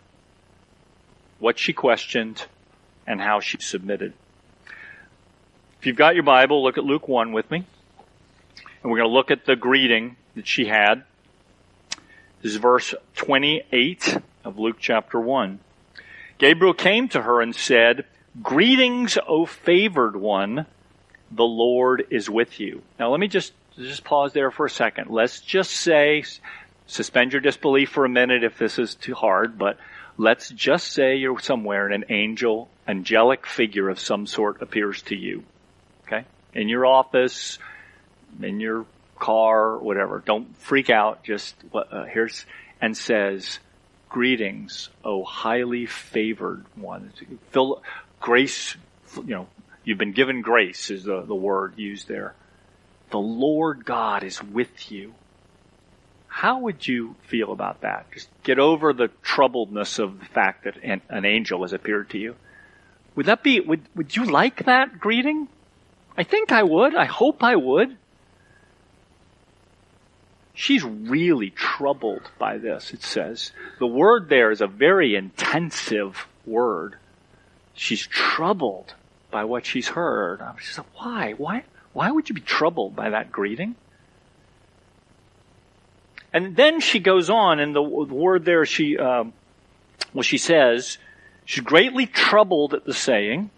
what 1.41 1.59
she 1.59 1.75
questioned, 1.75 2.47
and 3.07 3.21
how 3.21 3.41
she 3.41 3.59
submitted. 3.61 4.15
If 5.79 5.87
you've 5.87 5.97
got 5.97 6.15
your 6.15 6.25
Bible, 6.25 6.63
look 6.63 6.79
at 6.79 6.85
Luke 6.85 7.07
1 7.07 7.33
with 7.33 7.51
me. 7.51 7.67
And 8.83 8.91
we're 8.91 8.99
going 8.99 9.11
to 9.11 9.15
look 9.15 9.31
at 9.31 9.45
the 9.45 9.57
greeting 9.57 10.17
that 10.37 10.47
she 10.47 10.65
had. 10.65 11.05
This 12.43 12.53
is 12.53 12.59
verse 12.59 12.95
28 13.17 14.17
of 14.45 14.59
Luke 14.59 14.77
chapter 14.81 15.21
1. 15.21 15.59
Gabriel 16.39 16.73
came 16.73 17.09
to 17.11 17.21
her 17.21 17.43
and 17.43 17.55
said, 17.55 18.07
Greetings, 18.43 19.19
O 19.29 19.45
favored 19.45 20.17
one, 20.17 20.65
the 21.31 21.45
Lord 21.45 22.07
is 22.09 22.31
with 22.31 22.59
you. 22.59 22.83
Now 22.99 23.11
let 23.11 23.21
me 23.21 23.29
just, 23.29 23.53
just 23.77 24.05
pause 24.05 24.33
there 24.33 24.51
for 24.51 24.65
a 24.65 24.71
second. 24.71 25.11
Let's 25.11 25.43
just 25.43 25.71
say, 25.71 26.25
suspend 26.87 27.33
your 27.33 27.43
disbelief 27.43 27.91
for 27.91 28.07
a 28.07 28.09
minute 28.09 28.43
if 28.43 28.57
this 28.57 28.79
is 28.79 28.95
too 28.95 29.15
hard, 29.15 29.59
but 29.59 29.79
let's 30.17 30.49
just 30.49 30.93
say 30.93 31.17
you're 31.17 31.41
somewhere 31.41 31.87
and 31.89 32.03
an 32.03 32.11
angel, 32.11 32.71
angelic 32.89 33.47
figure 33.47 33.91
of 33.91 34.01
some 34.01 34.27
sort 34.27 34.63
appears 34.63 35.03
to 35.03 35.15
you. 35.15 35.45
Okay? 36.07 36.25
In 36.55 36.71
your 36.71 36.87
office, 36.87 37.59
in 38.41 38.61
your 38.61 38.87
car, 39.21 39.79
whatever. 39.79 40.21
Don't 40.25 40.57
freak 40.57 40.91
out. 40.91 41.23
Just, 41.23 41.55
uh, 41.73 42.05
here's, 42.07 42.45
and 42.81 42.97
says, 42.97 43.61
Greetings, 44.09 44.89
O 45.05 45.23
highly 45.23 45.87
favored 45.87 46.65
one. 46.75 47.13
Fill, 47.53 47.81
grace, 48.19 48.77
you 49.15 49.23
know, 49.23 49.47
you've 49.85 49.99
been 49.99 50.11
given 50.11 50.43
grace 50.43 50.91
is 50.91 51.05
the, 51.05 51.23
the 51.23 51.35
word 51.35 51.75
used 51.79 52.09
there. 52.09 52.35
The 53.11 53.21
Lord 53.21 53.85
God 53.85 54.25
is 54.25 54.43
with 54.43 54.91
you. 54.91 55.15
How 56.27 56.59
would 56.59 56.87
you 56.87 57.15
feel 57.29 57.53
about 57.53 57.83
that? 57.83 58.07
Just 58.13 58.29
get 58.43 58.59
over 58.59 58.93
the 58.93 59.11
troubledness 59.23 60.01
of 60.01 60.19
the 60.19 60.27
fact 60.27 60.65
that 60.65 60.77
an, 60.83 61.03
an 61.09 61.25
angel 61.25 61.63
has 61.63 61.73
appeared 61.73 62.11
to 62.11 62.19
you. 62.19 62.35
Would 63.15 63.27
that 63.27 63.45
be, 63.45 63.61
would, 63.61 63.83
would 63.95 64.17
you 64.17 64.25
like 64.25 64.65
that 64.65 64.99
greeting? 64.99 65.49
I 66.17 66.25
think 66.25 66.51
I 66.51 66.65
would. 66.65 66.97
I 66.97 67.05
hope 67.05 67.45
I 67.45 67.55
would 67.55 67.97
she's 70.55 70.85
really 70.85 71.51
troubled 71.51 72.23
by 72.39 72.59
this, 72.59 72.93
it 72.93 73.03
says. 73.03 73.53
The 73.79 73.87
word 73.87 74.29
there 74.29 74.51
is 74.51 74.61
a 74.61 74.67
very 74.67 75.15
intensive 75.15 76.27
word. 76.47 76.97
She's 77.75 78.07
troubled 78.07 78.95
by 79.31 79.45
what 79.45 79.65
she's 79.65 79.89
heard. 79.89 80.41
She 80.61 80.73
said, 80.73 80.85
why? 80.97 81.33
Why? 81.33 81.65
Why 81.93 82.11
would 82.11 82.29
you 82.29 82.35
be 82.35 82.41
troubled 82.41 82.95
by 82.95 83.11
that 83.11 83.33
greeting? 83.33 83.75
And 86.33 86.55
then 86.55 86.81
she 86.81 87.01
goes 87.01 87.29
on, 87.29 87.59
and 87.59 87.75
the, 87.75 87.83
word 87.83 88.45
there, 88.45 88.65
she, 88.65 88.97
um, 88.97 89.33
well, 90.15 90.23
she 90.23 90.39
says, 90.39 90.99
she's 91.45 91.65
greatly 91.65 92.07
troubled 92.07 92.75
at 92.75 92.85
the 92.85 92.95
saying, 92.95 93.51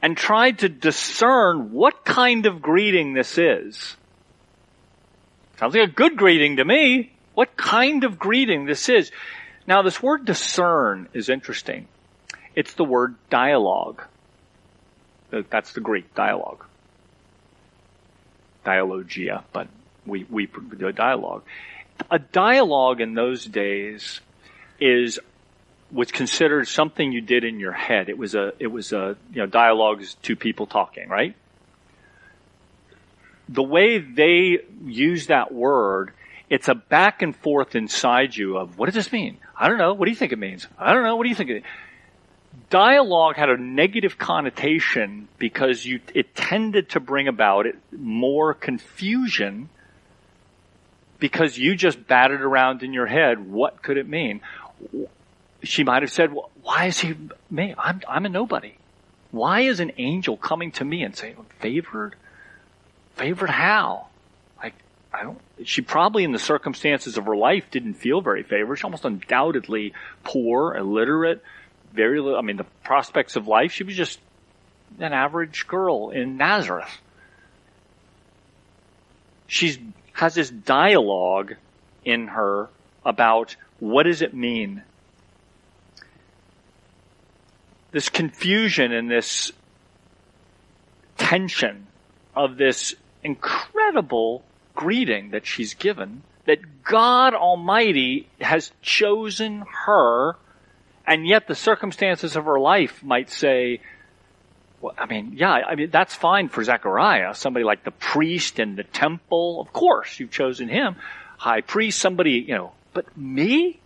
and 0.00 0.16
tried 0.16 0.60
to 0.60 0.70
discern 0.70 1.72
what 1.72 2.06
kind 2.06 2.46
of 2.46 2.62
greeting 2.62 3.12
this 3.12 3.36
is. 3.36 3.97
Sounds 5.58 5.74
like 5.74 5.88
a 5.88 5.92
good 5.92 6.16
greeting 6.16 6.56
to 6.56 6.64
me. 6.64 7.12
What 7.34 7.56
kind 7.56 8.04
of 8.04 8.18
greeting 8.18 8.64
this 8.64 8.88
is. 8.88 9.10
Now 9.66 9.82
this 9.82 10.02
word 10.02 10.24
discern 10.24 11.08
is 11.12 11.28
interesting. 11.28 11.88
It's 12.54 12.74
the 12.74 12.84
word 12.84 13.16
dialogue. 13.30 14.02
That's 15.30 15.72
the 15.72 15.80
Greek, 15.80 16.14
dialogue. 16.14 16.64
Dialogia, 18.64 19.44
but 19.52 19.68
we, 20.06 20.26
we 20.30 20.46
do 20.46 20.86
a 20.86 20.92
dialogue. 20.92 21.42
A 22.10 22.18
dialogue 22.18 23.00
in 23.00 23.14
those 23.14 23.44
days 23.44 24.20
is 24.80 25.18
was 25.90 26.12
considered 26.12 26.68
something 26.68 27.12
you 27.12 27.20
did 27.20 27.44
in 27.44 27.58
your 27.58 27.72
head. 27.72 28.08
It 28.08 28.18
was 28.18 28.34
a, 28.34 28.52
it 28.58 28.66
was 28.66 28.92
a, 28.92 29.16
you 29.32 29.40
know, 29.40 29.46
dialogue 29.46 30.02
is 30.02 30.14
two 30.22 30.36
people 30.36 30.66
talking, 30.66 31.08
right? 31.08 31.34
The 33.48 33.62
way 33.62 33.98
they 33.98 34.58
use 34.84 35.28
that 35.28 35.52
word, 35.52 36.12
it's 36.50 36.68
a 36.68 36.74
back 36.74 37.22
and 37.22 37.34
forth 37.36 37.74
inside 37.74 38.36
you 38.36 38.56
of 38.56 38.78
what 38.78 38.86
does 38.86 38.94
this 38.94 39.12
mean? 39.12 39.38
I 39.56 39.68
don't 39.68 39.78
know. 39.78 39.94
What 39.94 40.06
do 40.06 40.10
you 40.10 40.16
think 40.16 40.32
it 40.32 40.38
means? 40.38 40.66
I 40.78 40.92
don't 40.92 41.02
know. 41.02 41.16
What 41.16 41.24
do 41.24 41.28
you 41.28 41.34
think 41.34 41.50
it 41.50 41.64
Dialogue 42.70 43.36
had 43.36 43.48
a 43.48 43.56
negative 43.56 44.18
connotation 44.18 45.28
because 45.38 45.86
you, 45.86 46.00
it 46.14 46.34
tended 46.34 46.90
to 46.90 47.00
bring 47.00 47.28
about 47.28 47.66
it 47.66 47.76
more 47.92 48.52
confusion 48.52 49.70
because 51.18 51.56
you 51.56 51.74
just 51.76 52.06
batted 52.06 52.40
around 52.40 52.82
in 52.82 52.92
your 52.92 53.06
head. 53.06 53.50
What 53.50 53.82
could 53.82 53.96
it 53.96 54.08
mean? 54.08 54.40
She 55.62 55.82
might 55.82 56.02
have 56.02 56.12
said, 56.12 56.32
well, 56.32 56.50
why 56.62 56.86
is 56.86 56.98
he 56.98 57.14
me? 57.50 57.74
I'm, 57.78 58.02
I'm 58.08 58.26
a 58.26 58.28
nobody. 58.28 58.74
Why 59.30 59.62
is 59.62 59.80
an 59.80 59.92
angel 59.98 60.36
coming 60.36 60.72
to 60.72 60.84
me 60.84 61.02
and 61.02 61.16
saying, 61.16 61.36
favored? 61.60 62.16
Favored 63.18 63.50
how? 63.50 64.06
Like, 64.62 64.74
I 65.12 65.24
don't, 65.24 65.40
she 65.64 65.82
probably 65.82 66.22
in 66.22 66.30
the 66.30 66.38
circumstances 66.38 67.18
of 67.18 67.26
her 67.26 67.36
life 67.36 67.64
didn't 67.70 67.94
feel 67.94 68.20
very 68.20 68.44
favored. 68.44 68.76
She 68.76 68.84
almost 68.84 69.04
undoubtedly 69.04 69.92
poor, 70.22 70.74
illiterate, 70.74 71.42
very 71.92 72.20
little, 72.20 72.38
I 72.38 72.42
mean, 72.42 72.56
the 72.56 72.66
prospects 72.84 73.34
of 73.34 73.48
life, 73.48 73.72
she 73.72 73.82
was 73.82 73.96
just 73.96 74.20
an 75.00 75.12
average 75.12 75.66
girl 75.66 76.10
in 76.10 76.36
Nazareth. 76.36 76.96
She 79.48 79.92
has 80.12 80.34
this 80.34 80.50
dialogue 80.50 81.54
in 82.04 82.28
her 82.28 82.68
about 83.04 83.56
what 83.80 84.04
does 84.04 84.22
it 84.22 84.32
mean? 84.32 84.82
This 87.90 88.08
confusion 88.08 88.92
and 88.92 89.10
this 89.10 89.50
tension 91.16 91.86
of 92.36 92.56
this 92.56 92.94
incredible 93.22 94.44
greeting 94.74 95.30
that 95.30 95.46
she's 95.46 95.74
given 95.74 96.22
that 96.48 96.82
God 96.82 97.34
Almighty 97.34 98.26
has 98.40 98.72
chosen 98.80 99.64
her, 99.84 100.34
and 101.06 101.26
yet 101.26 101.46
the 101.46 101.54
circumstances 101.54 102.36
of 102.36 102.46
her 102.46 102.58
life 102.58 103.02
might 103.04 103.28
say, 103.28 103.80
well, 104.80 104.94
I 104.96 105.04
mean, 105.06 105.34
yeah, 105.36 105.50
I 105.50 105.74
mean, 105.74 105.90
that's 105.90 106.14
fine 106.14 106.48
for 106.48 106.64
Zechariah, 106.64 107.34
somebody 107.34 107.64
like 107.64 107.84
the 107.84 107.90
priest 107.90 108.58
in 108.58 108.76
the 108.76 108.84
temple. 108.84 109.60
Of 109.60 109.72
course, 109.74 110.18
you've 110.18 110.30
chosen 110.30 110.68
him. 110.68 110.96
High 111.36 111.60
priest, 111.60 112.00
somebody, 112.00 112.44
you 112.46 112.54
know, 112.54 112.72
but 112.94 113.14
me? 113.16 113.78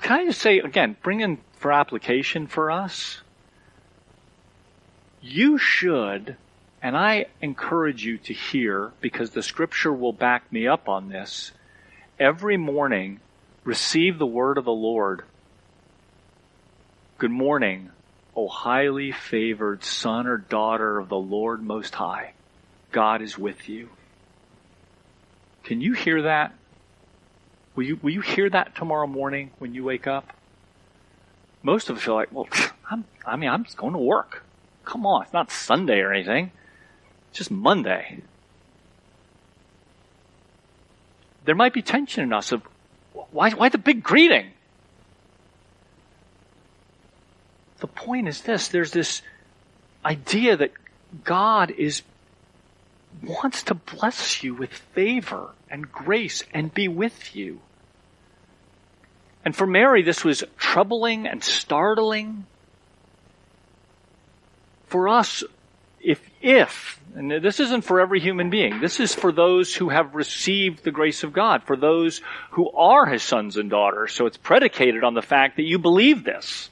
Can 0.00 0.20
I 0.20 0.24
just 0.24 0.40
say, 0.40 0.58
again, 0.58 0.96
bring 1.02 1.20
in 1.20 1.38
for 1.54 1.72
application 1.72 2.46
for 2.46 2.70
us? 2.70 3.20
You 5.20 5.58
should 5.58 6.36
and 6.82 6.96
I 6.96 7.26
encourage 7.42 8.04
you 8.04 8.18
to 8.18 8.32
hear, 8.32 8.92
because 9.00 9.30
the 9.30 9.42
scripture 9.42 9.92
will 9.92 10.12
back 10.12 10.50
me 10.52 10.66
up 10.66 10.88
on 10.88 11.08
this, 11.08 11.52
every 12.18 12.56
morning 12.56 13.20
receive 13.64 14.18
the 14.18 14.26
word 14.26 14.56
of 14.56 14.64
the 14.64 14.72
Lord. 14.72 15.22
Good 17.18 17.30
morning, 17.30 17.90
O 18.34 18.48
highly 18.48 19.12
favored 19.12 19.84
son 19.84 20.26
or 20.26 20.38
daughter 20.38 20.98
of 20.98 21.08
the 21.08 21.18
Lord 21.18 21.62
Most 21.62 21.94
High. 21.94 22.32
God 22.92 23.20
is 23.20 23.36
with 23.36 23.68
you. 23.68 23.90
Can 25.64 25.80
you 25.80 25.92
hear 25.92 26.22
that? 26.22 26.54
Will 27.76 27.84
you, 27.84 27.98
will 28.02 28.10
you 28.10 28.22
hear 28.22 28.48
that 28.50 28.74
tomorrow 28.74 29.06
morning 29.06 29.50
when 29.58 29.74
you 29.74 29.84
wake 29.84 30.06
up? 30.06 30.34
Most 31.62 31.90
of 31.90 31.98
us 31.98 32.08
are 32.08 32.14
like, 32.14 32.32
well, 32.32 32.48
I'm, 32.90 33.04
I 33.26 33.36
mean, 33.36 33.50
I'm 33.50 33.64
just 33.64 33.76
going 33.76 33.92
to 33.92 33.98
work. 33.98 34.44
Come 34.86 35.06
on, 35.06 35.24
it's 35.24 35.32
not 35.32 35.50
Sunday 35.50 36.00
or 36.00 36.12
anything. 36.12 36.50
It's 37.30 37.38
just 37.38 37.50
Monday. 37.50 38.20
There 41.44 41.54
might 41.54 41.72
be 41.72 41.82
tension 41.82 42.24
in 42.24 42.32
us 42.32 42.52
of 42.52 42.62
why, 43.30 43.50
why 43.50 43.68
the 43.68 43.78
big 43.78 44.02
greeting? 44.02 44.50
The 47.78 47.86
point 47.86 48.28
is 48.28 48.42
this, 48.42 48.68
there's 48.68 48.90
this 48.90 49.22
idea 50.04 50.56
that 50.56 50.72
God 51.24 51.70
is 51.70 52.02
wants 53.22 53.64
to 53.64 53.74
bless 53.74 54.42
you 54.42 54.54
with 54.54 54.72
favor 54.72 55.50
and 55.68 55.90
grace 55.90 56.44
and 56.54 56.72
be 56.72 56.88
with 56.88 57.34
you. 57.34 57.60
And 59.44 59.56
for 59.56 59.66
Mary, 59.66 60.02
this 60.02 60.24
was 60.24 60.44
troubling 60.58 61.26
and 61.26 61.42
startling. 61.42 62.46
For 64.86 65.08
us, 65.08 65.42
if, 66.40 66.98
and 67.14 67.30
this 67.30 67.60
isn't 67.60 67.84
for 67.84 68.00
every 68.00 68.20
human 68.20 68.50
being, 68.50 68.80
this 68.80 68.98
is 68.98 69.14
for 69.14 69.30
those 69.30 69.74
who 69.74 69.90
have 69.90 70.14
received 70.14 70.84
the 70.84 70.90
grace 70.90 71.22
of 71.22 71.32
God, 71.32 71.64
for 71.64 71.76
those 71.76 72.22
who 72.52 72.70
are 72.70 73.06
his 73.06 73.22
sons 73.22 73.56
and 73.56 73.68
daughters. 73.68 74.12
So 74.12 74.26
it's 74.26 74.38
predicated 74.38 75.04
on 75.04 75.14
the 75.14 75.22
fact 75.22 75.56
that 75.56 75.64
you 75.64 75.78
believe 75.78 76.24
this. 76.24 76.70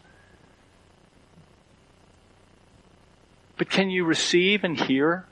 But 3.58 3.68
can 3.68 3.90
you 3.90 4.04
receive 4.04 4.64
and 4.64 4.80
hear 4.80 5.26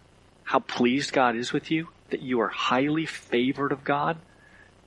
how 0.44 0.58
pleased 0.58 1.12
God 1.12 1.36
is 1.36 1.52
with 1.52 1.70
you? 1.70 1.88
That 2.10 2.20
you 2.20 2.40
are 2.40 2.48
highly 2.48 3.06
favored 3.06 3.72
of 3.72 3.84
God? 3.84 4.18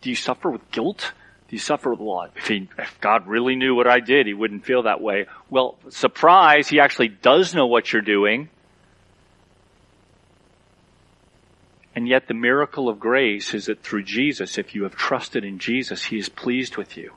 Do 0.01 0.09
you 0.09 0.15
suffer 0.15 0.51
with 0.51 0.69
guilt? 0.71 1.13
Do 1.47 1.55
you 1.55 1.59
suffer 1.59 1.89
with, 1.89 1.99
well, 1.99 2.29
if, 2.35 2.47
he, 2.47 2.69
if 2.77 2.99
God 3.01 3.27
really 3.27 3.55
knew 3.55 3.73
what 3.73 3.87
I 3.87 4.01
did, 4.01 4.27
he 4.27 4.33
wouldn't 4.33 4.65
feel 4.65 4.83
that 4.83 5.01
way. 5.01 5.25
Well, 5.49 5.77
surprise, 5.89 6.67
he 6.67 6.79
actually 6.79 7.07
does 7.07 7.55
know 7.55 7.65
what 7.65 7.91
you're 7.91 8.01
doing. 8.01 8.49
And 11.95 12.07
yet 12.07 12.27
the 12.27 12.33
miracle 12.33 12.87
of 12.87 12.99
grace 12.99 13.53
is 13.53 13.65
that 13.65 13.83
through 13.83 14.03
Jesus, 14.03 14.57
if 14.57 14.75
you 14.75 14.83
have 14.83 14.95
trusted 14.95 15.43
in 15.43 15.59
Jesus, 15.59 16.05
He 16.05 16.17
is 16.17 16.29
pleased 16.29 16.77
with 16.77 16.97
you. 16.97 17.13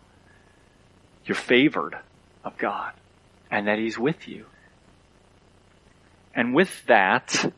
You're 1.25 1.35
favored. 1.37 1.97
of 2.45 2.59
God 2.59 2.93
and 3.51 3.69
that 3.69 3.79
He's 3.79 3.99
with 3.99 4.27
you. 4.27 4.47
And 6.35 6.55
with 6.55 6.85
that, 6.87 7.53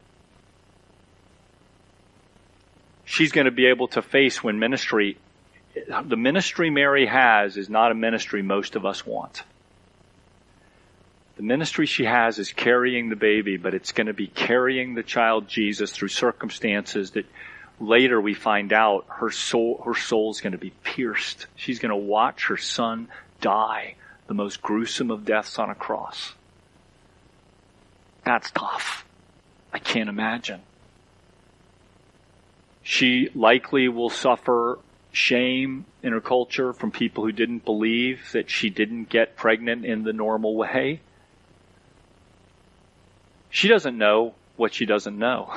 she's 3.04 3.32
going 3.32 3.44
to 3.44 3.52
be 3.52 3.66
able 3.66 3.88
to 3.88 4.02
face 4.02 4.42
when 4.42 4.58
ministry, 4.58 5.16
the 6.04 6.16
ministry 6.16 6.70
Mary 6.70 7.06
has 7.06 7.56
is 7.56 7.70
not 7.70 7.92
a 7.92 7.94
ministry 7.94 8.42
most 8.42 8.74
of 8.74 8.84
us 8.84 9.06
want. 9.06 9.44
The 11.36 11.42
ministry 11.42 11.86
she 11.86 12.04
has 12.04 12.38
is 12.38 12.52
carrying 12.52 13.08
the 13.08 13.16
baby, 13.16 13.56
but 13.56 13.74
it's 13.74 13.92
going 13.92 14.06
to 14.06 14.12
be 14.12 14.28
carrying 14.28 14.94
the 14.94 15.02
child 15.02 15.48
Jesus 15.48 15.90
through 15.90 16.08
circumstances 16.08 17.12
that 17.12 17.26
later 17.80 18.20
we 18.20 18.34
find 18.34 18.72
out 18.72 19.06
her 19.08 19.30
soul, 19.30 19.82
her 19.84 19.94
soul's 19.94 20.40
going 20.40 20.52
to 20.52 20.58
be 20.58 20.70
pierced. 20.84 21.46
She's 21.56 21.80
going 21.80 21.90
to 21.90 21.96
watch 21.96 22.46
her 22.46 22.56
son 22.56 23.08
die 23.40 23.96
the 24.26 24.34
most 24.34 24.62
gruesome 24.62 25.10
of 25.10 25.24
deaths 25.24 25.58
on 25.58 25.70
a 25.70 25.74
cross. 25.74 26.34
That's 28.24 28.50
tough. 28.50 29.04
I 29.72 29.78
can't 29.78 30.08
imagine. 30.08 30.60
She 32.82 33.30
likely 33.34 33.88
will 33.88 34.08
suffer 34.08 34.78
shame 35.10 35.84
in 36.02 36.12
her 36.12 36.20
culture 36.20 36.72
from 36.72 36.90
people 36.90 37.24
who 37.24 37.32
didn't 37.32 37.64
believe 37.64 38.30
that 38.32 38.50
she 38.50 38.70
didn't 38.70 39.08
get 39.08 39.36
pregnant 39.36 39.84
in 39.84 40.04
the 40.04 40.12
normal 40.12 40.54
way. 40.54 41.00
She 43.54 43.68
doesn't 43.68 43.96
know 43.96 44.34
what 44.56 44.74
she 44.74 44.84
doesn't 44.84 45.16
know. 45.16 45.48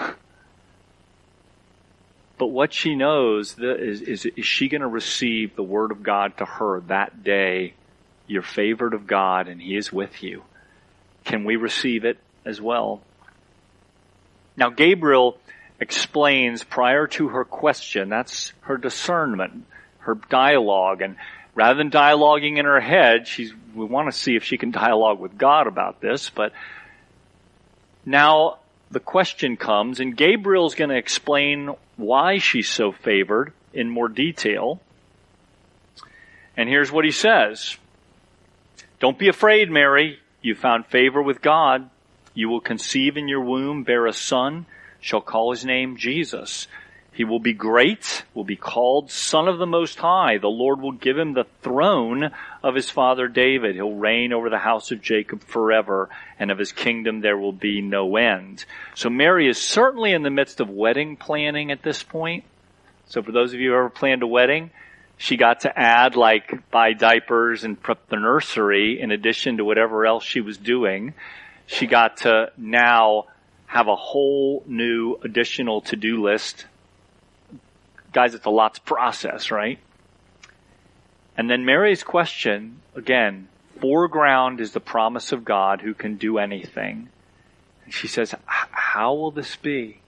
But 2.37 2.45
what 2.45 2.71
she 2.71 2.93
knows 2.93 3.57
is, 3.57 4.03
is, 4.03 4.25
is 4.27 4.45
she 4.45 4.69
going 4.69 4.81
to 4.81 4.87
receive 4.87 5.55
the 5.55 5.63
word 5.63 5.89
of 5.89 6.03
God 6.03 6.37
to 6.37 6.45
her 6.45 6.81
that 6.81 7.23
day? 7.23 7.73
You're 8.27 8.43
favored 8.43 8.93
of 8.93 9.07
God 9.07 9.47
and 9.47 9.59
He 9.59 9.75
is 9.75 9.91
with 9.91 10.21
you. 10.21 10.43
Can 11.25 11.43
we 11.43 11.55
receive 11.55 12.05
it 12.05 12.19
as 12.45 12.61
well? 12.61 13.01
Now 14.55 14.69
Gabriel 14.69 15.39
explains 15.79 16.63
prior 16.63 17.07
to 17.07 17.29
her 17.29 17.45
question, 17.45 18.09
that's 18.09 18.53
her 18.61 18.77
discernment, 18.77 19.65
her 20.01 20.19
dialogue, 20.29 21.01
and 21.01 21.15
rather 21.55 21.79
than 21.79 21.89
dialoguing 21.89 22.59
in 22.59 22.65
her 22.65 22.79
head, 22.79 23.27
she's, 23.27 23.51
we 23.73 23.85
want 23.85 24.11
to 24.11 24.15
see 24.15 24.35
if 24.35 24.43
she 24.43 24.59
can 24.59 24.69
dialogue 24.69 25.19
with 25.19 25.35
God 25.35 25.65
about 25.65 25.99
this, 25.99 26.29
but 26.29 26.53
now 28.07 28.59
the 28.89 29.01
question 29.01 29.57
comes, 29.57 29.99
and 29.99 30.15
Gabriel's 30.15 30.75
going 30.75 30.91
to 30.91 30.97
explain 30.97 31.75
why 31.97 32.37
she's 32.37 32.69
so 32.69 32.93
favored 32.93 33.51
in 33.73 33.89
more 33.89 34.07
detail. 34.07 34.79
And 36.55 36.69
here's 36.69 36.89
what 36.89 37.03
he 37.03 37.11
says. 37.11 37.75
Don't 39.01 39.19
be 39.19 39.27
afraid, 39.27 39.69
Mary. 39.69 40.19
You 40.41 40.55
found 40.55 40.85
favor 40.85 41.21
with 41.21 41.41
God. 41.41 41.89
You 42.33 42.47
will 42.47 42.61
conceive 42.61 43.17
in 43.17 43.27
your 43.27 43.41
womb, 43.41 43.83
bear 43.83 44.07
a 44.07 44.13
son, 44.13 44.67
shall 45.01 45.21
call 45.21 45.51
his 45.51 45.65
name 45.65 45.97
Jesus. 45.97 46.67
He 47.17 47.23
will 47.23 47.39
be 47.39 47.53
great, 47.53 48.25
will 48.35 48.43
be 48.43 48.55
called 48.55 49.09
Son 49.09 49.47
of 49.47 49.57
the 49.57 49.65
Most 49.65 49.97
High. 49.97 50.37
The 50.37 50.49
Lord 50.49 50.79
will 50.79 50.91
give 50.91 51.17
him 51.17 51.33
the 51.33 51.47
throne 51.63 52.29
of 52.61 52.75
his 52.75 52.91
father 52.91 53.27
David. 53.27 53.73
He'll 53.73 53.95
reign 53.95 54.33
over 54.33 54.51
the 54.51 54.59
house 54.59 54.91
of 54.91 55.01
Jacob 55.01 55.41
forever, 55.41 56.09
and 56.37 56.51
of 56.51 56.59
his 56.59 56.71
kingdom 56.71 57.21
there 57.21 57.35
will 57.35 57.51
be 57.51 57.81
no 57.81 58.17
end. 58.17 58.65
So 58.93 59.09
Mary 59.09 59.49
is 59.49 59.57
certainly 59.57 60.11
in 60.11 60.21
the 60.21 60.29
midst 60.29 60.59
of 60.59 60.69
wedding 60.69 61.17
planning 61.17 61.71
at 61.71 61.81
this 61.81 62.03
point. 62.03 62.43
So 63.07 63.23
for 63.23 63.31
those 63.31 63.51
of 63.51 63.59
you 63.59 63.71
who 63.71 63.77
ever 63.77 63.89
planned 63.89 64.21
a 64.21 64.27
wedding, 64.27 64.69
she 65.17 65.37
got 65.37 65.61
to 65.61 65.75
add 65.75 66.15
like 66.15 66.69
buy 66.69 66.93
diapers 66.93 67.63
and 67.63 67.81
prep 67.81 68.09
the 68.09 68.17
nursery 68.17 69.01
in 69.01 69.09
addition 69.09 69.57
to 69.57 69.65
whatever 69.65 70.05
else 70.05 70.23
she 70.23 70.41
was 70.41 70.59
doing. 70.59 71.15
She 71.65 71.87
got 71.87 72.17
to 72.17 72.51
now 72.57 73.25
have 73.65 73.87
a 73.87 73.95
whole 73.95 74.63
new 74.67 75.17
additional 75.23 75.81
to-do 75.81 76.21
list 76.21 76.67
guys, 78.17 78.33
it's 78.33 78.47
a 78.47 78.49
lot 78.49 78.73
to 78.73 78.81
process, 78.81 79.51
right? 79.51 79.77
And 81.37 81.47
then 81.47 81.65
Mary's 81.65 82.01
question, 82.01 82.81
again, 82.95 83.47
foreground 83.79 84.59
is 84.59 84.71
the 84.71 84.79
promise 84.79 85.31
of 85.33 85.45
God 85.45 85.81
who 85.81 85.93
can 85.93 86.17
do 86.17 86.39
anything. 86.39 87.09
And 87.85 87.93
she 87.93 88.07
says, 88.07 88.33
how 88.47 89.13
will 89.13 89.29
this 89.29 89.55
be? 89.57 89.99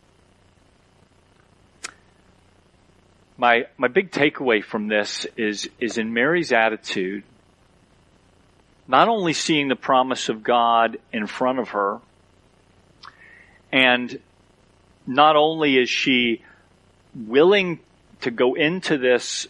My, 3.38 3.68
my 3.78 3.90
big 3.90 4.10
takeaway 4.10 4.64
from 4.64 4.88
this 4.88 5.28
is, 5.38 5.70
is 5.80 6.00
in 6.00 6.12
Mary's 6.12 6.52
attitude, 6.52 7.24
not 8.88 9.08
only 9.08 9.34
seeing 9.34 9.68
the 9.68 9.76
promise 9.76 10.30
of 10.30 10.42
God 10.42 10.98
in 11.14 11.28
front 11.28 11.60
of 11.60 11.70
her, 11.70 12.00
and 13.72 14.20
not 15.06 15.36
only 15.36 15.78
is 15.78 15.92
she 15.92 16.42
willing 17.14 17.82
to 18.22 18.32
go 18.32 18.56
into 18.56 18.98
this 18.98 19.48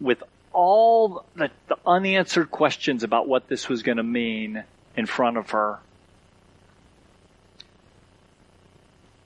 with 0.00 0.22
all 0.52 1.24
the, 1.34 1.50
the 1.68 1.76
unanswered 1.86 2.50
questions 2.50 3.02
about 3.02 3.28
what 3.28 3.48
this 3.48 3.68
was 3.68 3.82
going 3.82 3.98
to 3.98 4.02
mean 4.02 4.64
in 4.96 5.06
front 5.06 5.36
of 5.36 5.50
her. 5.50 5.78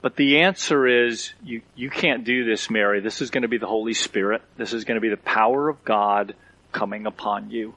But 0.03 0.17
the 0.17 0.41
answer 0.41 0.87
is 0.87 1.33
you, 1.45 1.63
you 1.77 1.91
can't 1.91 2.25
do 2.25 2.45
this, 2.45 2.71
Mary. 2.71 3.01
This 3.01 3.21
is 3.21 3.31
going 3.31 3.43
to 3.43 3.49
be 3.49 3.59
the 3.59 3.67
Holy 3.67 3.93
Spirit. 3.93 4.43
This 4.57 4.73
is 4.73 4.85
going 4.85 4.97
to 4.97 5.01
be 5.01 5.11
the 5.11 5.17
power 5.17 5.69
of 5.69 5.85
God 5.85 6.35
coming 6.73 7.07
upon 7.07 7.51
you. 7.51 7.75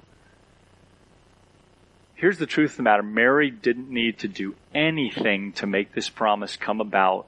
Here's 2.15 2.37
the 2.37 2.45
truth 2.45 2.71
of 2.71 2.77
the 2.77 2.83
matter. 2.83 3.03
Mary 3.03 3.51
didn't 3.51 3.89
need 3.89 4.19
to 4.19 4.29
do 4.29 4.55
anything 4.73 5.51
to 5.53 5.67
make 5.67 5.93
this 5.93 6.09
promise 6.09 6.55
come 6.55 6.79
about 6.79 7.25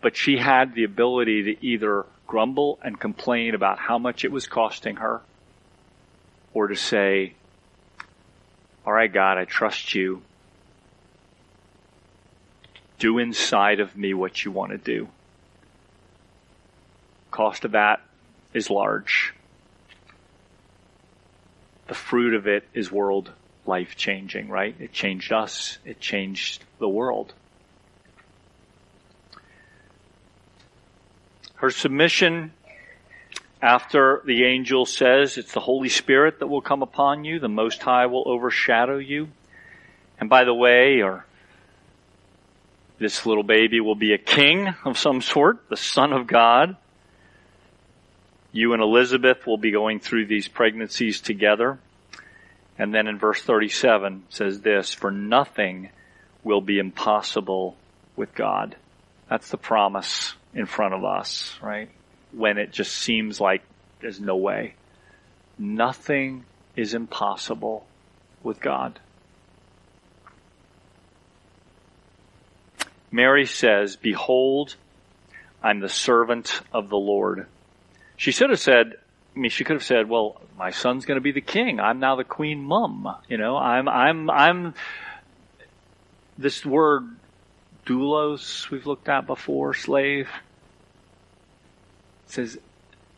but 0.00 0.16
she 0.16 0.36
had 0.36 0.74
the 0.74 0.84
ability 0.84 1.54
to 1.54 1.66
either 1.66 2.06
grumble 2.26 2.78
and 2.82 2.98
complain 2.98 3.54
about 3.54 3.78
how 3.78 3.98
much 3.98 4.24
it 4.24 4.32
was 4.32 4.46
costing 4.46 4.96
her 4.96 5.20
or 6.52 6.68
to 6.68 6.76
say, 6.76 7.34
all 8.84 8.92
right, 8.92 9.12
God, 9.12 9.38
I 9.38 9.44
trust 9.44 9.94
you. 9.94 10.22
Do 12.98 13.18
inside 13.18 13.80
of 13.80 13.96
me 13.96 14.14
what 14.14 14.44
you 14.44 14.50
want 14.50 14.72
to 14.72 14.78
do. 14.78 15.08
Cost 17.30 17.64
of 17.64 17.72
that 17.72 18.00
is 18.54 18.70
large. 18.70 19.34
The 21.88 21.94
fruit 21.94 22.34
of 22.34 22.46
it 22.46 22.66
is 22.72 22.90
world 22.90 23.30
life 23.66 23.96
changing, 23.96 24.48
right? 24.48 24.74
It 24.78 24.92
changed 24.92 25.32
us. 25.32 25.78
It 25.84 26.00
changed 26.00 26.64
the 26.78 26.88
world. 26.88 27.34
Her 31.56 31.70
submission 31.70 32.52
after 33.62 34.22
the 34.26 34.44
angel 34.44 34.84
says 34.84 35.38
it's 35.38 35.52
the 35.52 35.60
Holy 35.60 35.88
Spirit 35.88 36.40
that 36.40 36.48
will 36.48 36.60
come 36.60 36.82
upon 36.82 37.24
you, 37.24 37.38
the 37.38 37.48
Most 37.48 37.82
High 37.82 38.06
will 38.06 38.24
overshadow 38.26 38.98
you. 38.98 39.28
And 40.20 40.28
by 40.28 40.44
the 40.44 40.54
way, 40.54 41.00
or 41.02 41.24
this 42.98 43.24
little 43.24 43.42
baby 43.42 43.80
will 43.80 43.94
be 43.94 44.12
a 44.12 44.18
king 44.18 44.74
of 44.84 44.98
some 44.98 45.22
sort, 45.22 45.68
the 45.70 45.76
Son 45.76 46.12
of 46.12 46.26
God. 46.26 46.76
You 48.52 48.74
and 48.74 48.82
Elizabeth 48.82 49.46
will 49.46 49.58
be 49.58 49.70
going 49.70 50.00
through 50.00 50.26
these 50.26 50.48
pregnancies 50.48 51.20
together. 51.20 51.78
And 52.78 52.94
then 52.94 53.06
in 53.06 53.18
verse 53.18 53.40
37 53.40 54.24
says 54.28 54.60
this, 54.60 54.92
for 54.92 55.10
nothing 55.10 55.88
will 56.44 56.60
be 56.60 56.78
impossible 56.78 57.76
with 58.14 58.34
God. 58.34 58.76
That's 59.28 59.50
the 59.50 59.56
promise 59.56 60.34
in 60.56 60.66
front 60.66 60.94
of 60.94 61.04
us, 61.04 61.54
right? 61.62 61.90
When 62.32 62.58
it 62.58 62.72
just 62.72 62.92
seems 62.92 63.40
like 63.40 63.62
there's 64.00 64.20
no 64.20 64.36
way. 64.36 64.74
Nothing 65.58 66.44
is 66.74 66.94
impossible 66.94 67.86
with 68.42 68.60
God. 68.60 68.98
Mary 73.12 73.46
says, 73.46 73.96
Behold, 73.96 74.74
I'm 75.62 75.80
the 75.80 75.88
servant 75.88 76.60
of 76.72 76.88
the 76.88 76.96
Lord. 76.96 77.46
She 78.16 78.32
should 78.32 78.50
have 78.50 78.60
said, 78.60 78.94
I 79.34 79.38
mean, 79.38 79.50
she 79.50 79.64
could 79.64 79.76
have 79.76 79.84
said, 79.84 80.08
well, 80.08 80.40
my 80.56 80.70
son's 80.70 81.04
going 81.04 81.16
to 81.16 81.22
be 81.22 81.32
the 81.32 81.42
king. 81.42 81.78
I'm 81.80 82.00
now 82.00 82.16
the 82.16 82.24
queen 82.24 82.62
mum. 82.62 83.06
You 83.28 83.36
know, 83.36 83.58
I'm, 83.58 83.88
I'm, 83.88 84.30
I'm, 84.30 84.74
this 86.38 86.64
word 86.64 87.04
doulos 87.84 88.70
we've 88.70 88.86
looked 88.86 89.08
at 89.08 89.26
before, 89.26 89.74
slave. 89.74 90.28
Says 92.26 92.58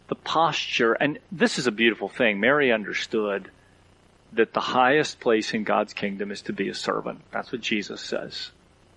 the 0.08 0.14
posture, 0.14 0.94
and 0.94 1.18
this 1.30 1.58
is 1.58 1.66
a 1.66 1.72
beautiful 1.72 2.08
thing. 2.08 2.40
Mary 2.40 2.72
understood 2.72 3.50
that 4.32 4.52
the 4.52 4.60
highest 4.60 5.20
place 5.20 5.54
in 5.54 5.64
God's 5.64 5.92
kingdom 5.92 6.30
is 6.30 6.42
to 6.42 6.52
be 6.52 6.68
a 6.68 6.74
servant. 6.74 7.20
That's 7.30 7.50
what 7.52 7.60
Jesus 7.60 8.00
says. 8.00 8.50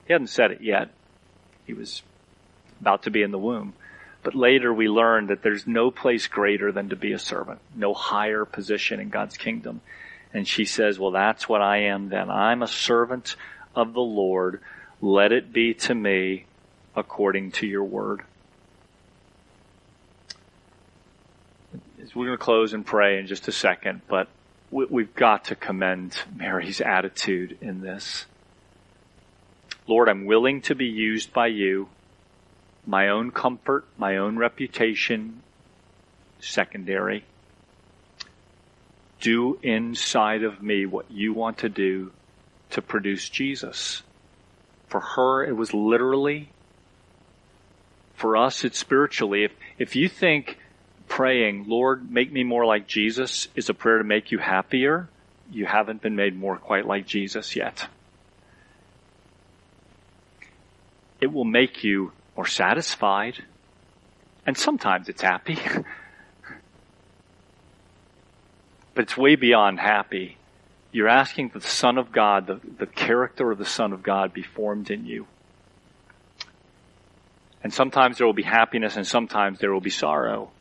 He 0.06 0.14
hadn't 0.14 0.28
said 0.28 0.52
it 0.52 0.62
yet. 0.62 0.90
He 1.66 1.74
was 1.74 2.02
about 2.82 3.04
to 3.04 3.12
be 3.12 3.22
in 3.22 3.32
the 3.32 3.38
womb. 3.38 3.74
But 4.24 4.36
later 4.36 4.74
we 4.74 4.88
learn 4.88 5.28
that 5.28 5.42
there's 5.42 5.66
no 5.66 5.90
place 5.90 6.28
greater 6.28 6.72
than 6.72 6.90
to 6.90 6.96
be 6.96 7.14
a 7.14 7.20
servant, 7.20 7.60
no 7.76 7.94
higher 7.94 8.46
position 8.46 9.00
in 9.00 9.10
God's 9.10 9.38
kingdom. 9.38 9.82
And 10.34 10.48
she 10.48 10.66
says, 10.66 11.00
well, 11.00 11.12
that's 11.12 11.50
what 11.50 11.62
I 11.62 11.84
am 11.84 12.10
then. 12.10 12.30
I'm 12.30 12.62
a 12.62 12.68
servant 12.68 13.36
of 13.76 13.94
the 13.94 14.02
Lord. 14.02 14.62
Let 15.02 15.32
it 15.32 15.52
be 15.52 15.74
to 15.74 15.96
me 15.96 16.46
according 16.96 17.52
to 17.54 17.68
your 17.68 17.84
word. 17.84 18.22
We're 22.14 22.26
going 22.26 22.38
to 22.38 22.44
close 22.44 22.74
and 22.74 22.86
pray 22.86 23.20
in 23.20 23.28
just 23.28 23.48
a 23.48 23.54
second, 23.54 24.02
but 24.10 24.28
we've 24.70 25.16
got 25.16 25.46
to 25.46 25.56
commend 25.56 26.18
Mary's 26.36 26.82
attitude 26.82 27.58
in 27.62 27.80
this. 27.80 28.26
Lord, 29.88 30.10
I'm 30.10 30.26
willing 30.26 30.62
to 30.64 30.76
be 30.76 30.86
used 30.86 31.32
by 31.32 31.48
you. 31.48 31.88
My 32.86 33.10
own 33.10 33.32
comfort, 33.32 33.86
my 33.98 34.18
own 34.18 34.38
reputation, 34.38 35.42
secondary. 36.40 37.24
Do 39.22 39.58
inside 39.64 40.44
of 40.44 40.62
me 40.62 40.86
what 40.86 41.10
you 41.12 41.34
want 41.34 41.60
to 41.60 41.70
do 41.70 42.12
to 42.72 42.82
produce 42.82 43.30
Jesus. 43.30 44.04
For 44.88 45.00
her, 45.00 45.46
it 45.46 45.56
was 45.56 45.74
literally. 45.74 46.50
For 48.16 48.36
us, 48.36 48.66
it's 48.66 48.80
spiritually. 48.80 49.46
If, 49.46 49.52
if 49.78 49.96
you 49.96 50.10
think 50.10 50.58
praying, 51.12 51.66
Lord, 51.68 52.10
make 52.10 52.32
me 52.32 52.44
more 52.46 52.66
like 52.66 52.88
Jesus, 52.88 53.50
is 53.54 53.70
a 53.70 53.74
prayer 53.74 53.98
to 53.98 54.04
make 54.06 54.32
you 54.32 54.38
happier, 54.38 55.10
you 55.52 55.66
haven't 55.66 56.02
been 56.02 56.16
made 56.16 56.40
more 56.40 56.56
quite 56.56 56.88
like 56.88 57.06
Jesus 57.06 57.54
yet. 57.54 57.86
It 61.20 61.28
will 61.34 61.44
make 61.44 61.84
you 61.84 62.14
more 62.38 62.48
satisfied, 62.48 63.44
and 64.48 64.58
sometimes 64.58 65.10
it's 65.10 65.22
happy. 65.22 65.60
but 68.94 69.04
it's 69.04 69.18
way 69.18 69.36
beyond 69.36 69.82
happy. 69.82 70.38
You're 70.94 71.10
asking 71.10 71.50
that 71.50 71.62
the 71.62 71.68
Son 71.68 71.98
of 71.98 72.14
God, 72.14 72.48
the, 72.48 72.62
the 72.78 72.88
character 72.88 73.52
of 73.52 73.58
the 73.58 73.66
Son 73.66 73.92
of 73.92 74.02
God 74.02 74.34
be 74.34 74.44
formed 74.44 74.90
in 74.90 75.06
you. 75.06 75.28
And 77.62 77.74
sometimes 77.74 78.18
there 78.18 78.26
will 78.26 78.34
be 78.34 78.44
happiness 78.44 78.96
and 78.96 79.06
sometimes 79.06 79.60
there 79.60 79.74
will 79.74 79.82
be 79.82 79.90
sorrow 79.90 80.52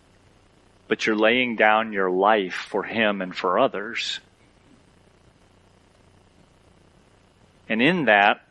but 0.91 1.07
you're 1.07 1.15
laying 1.15 1.55
down 1.55 1.93
your 1.93 2.11
life 2.11 2.67
for 2.69 2.83
Him 2.83 3.23
and 3.23 3.33
for 3.33 3.61
others. 3.61 4.19
And 7.69 7.81
in 7.81 8.07
that, 8.07 8.43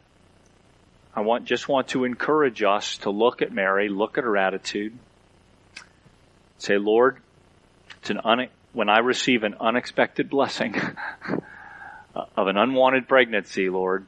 I 1.14 1.20
want, 1.20 1.44
just 1.44 1.68
want 1.68 1.90
to 1.90 2.06
encourage 2.06 2.64
us 2.64 3.00
to 3.00 3.10
look 3.10 3.42
at 3.42 3.52
Mary, 3.52 3.90
look 3.90 4.18
at 4.18 4.24
her 4.24 4.38
attitude, 4.38 4.98
say, 6.60 6.78
Lord, 6.78 7.18
it's 7.98 8.10
an 8.10 8.22
un, 8.24 8.48
when 8.72 8.88
I 8.88 9.00
receive 9.00 9.44
an 9.44 9.56
unexpected 9.60 10.30
blessing 10.30 10.80
of 12.16 12.48
an 12.48 12.56
unwanted 12.56 13.10
pregnancy, 13.10 13.70
Lord, 13.70 14.06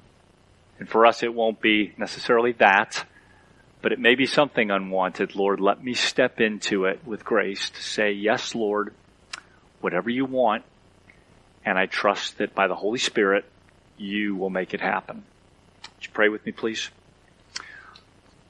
and 0.79 0.87
for 0.87 1.05
us 1.05 1.21
it 1.21 1.33
won't 1.33 1.59
be 1.59 1.93
necessarily 1.97 2.53
that, 2.53 3.05
but 3.81 3.91
it 3.91 3.99
may 3.99 4.15
be 4.15 4.25
something 4.25 4.69
unwanted. 4.69 5.35
Lord, 5.35 5.59
let 5.59 5.83
me 5.83 5.93
step 5.93 6.39
into 6.39 6.85
it 6.85 7.01
with 7.05 7.25
grace 7.25 7.69
to 7.71 7.81
say, 7.81 8.11
yes, 8.11 8.53
Lord, 8.53 8.93
whatever 9.79 10.09
you 10.09 10.25
want. 10.25 10.63
And 11.65 11.77
I 11.77 11.85
trust 11.85 12.37
that 12.37 12.55
by 12.55 12.67
the 12.67 12.75
Holy 12.75 12.99
Spirit, 12.99 13.45
you 13.97 14.35
will 14.35 14.49
make 14.49 14.73
it 14.73 14.81
happen. 14.81 15.23
Would 15.83 16.05
you 16.05 16.11
pray 16.13 16.29
with 16.29 16.45
me, 16.45 16.51
please? 16.51 16.89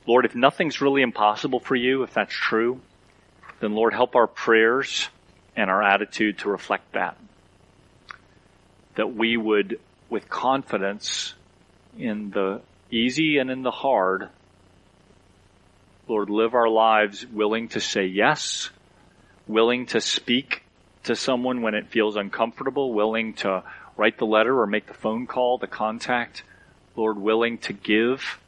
Lord, 0.06 0.26
if 0.26 0.36
nothing's 0.36 0.82
really 0.82 1.02
impossible 1.02 1.60
for 1.60 1.76
you, 1.76 2.04
if 2.04 2.14
that's 2.14 2.34
true, 2.34 2.82
then 3.60 3.74
Lord, 3.74 3.94
help 3.94 4.16
our 4.16 4.28
prayers 4.28 5.10
and 5.56 5.70
our 5.70 5.84
attitude 5.84 6.40
to 6.40 6.50
reflect 6.50 6.94
that. 6.94 7.18
That 8.96 9.14
we 9.14 9.38
would, 9.38 9.80
with 10.10 10.30
confidence 10.30 11.34
in 11.98 12.32
the 12.32 12.62
easy 12.90 13.38
and 13.38 13.52
in 13.52 13.62
the 13.62 13.72
hard, 13.72 14.30
Lord, 16.08 16.30
live 16.30 16.54
our 16.54 16.68
lives 16.68 17.26
willing 17.26 17.70
to 17.70 17.80
say 17.80 18.06
yes, 18.06 18.70
willing 19.48 19.86
to 19.88 20.02
speak 20.02 20.64
to 21.04 21.16
someone 21.16 21.62
when 21.62 21.76
it 21.76 21.88
feels 21.88 22.16
uncomfortable, 22.16 22.94
willing 22.94 23.34
to 23.36 23.64
write 23.98 24.18
the 24.18 24.26
letter 24.26 24.60
or 24.60 24.68
make 24.68 24.88
the 24.88 24.94
phone 24.94 25.28
call 25.28 25.60
to 25.60 25.68
contact. 25.68 26.44
Lord, 26.96 27.18
willing 27.18 27.60
to 27.60 27.74
give, 27.74 28.40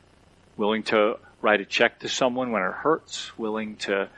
willing 0.57 0.83
to 0.83 1.17
write 1.41 1.61
a 1.61 1.65
check 1.65 1.99
to 1.99 2.09
someone 2.09 2.51
when 2.51 2.63
it 2.63 2.71
hurts, 2.71 3.37
willing 3.37 3.75
to 3.77 4.09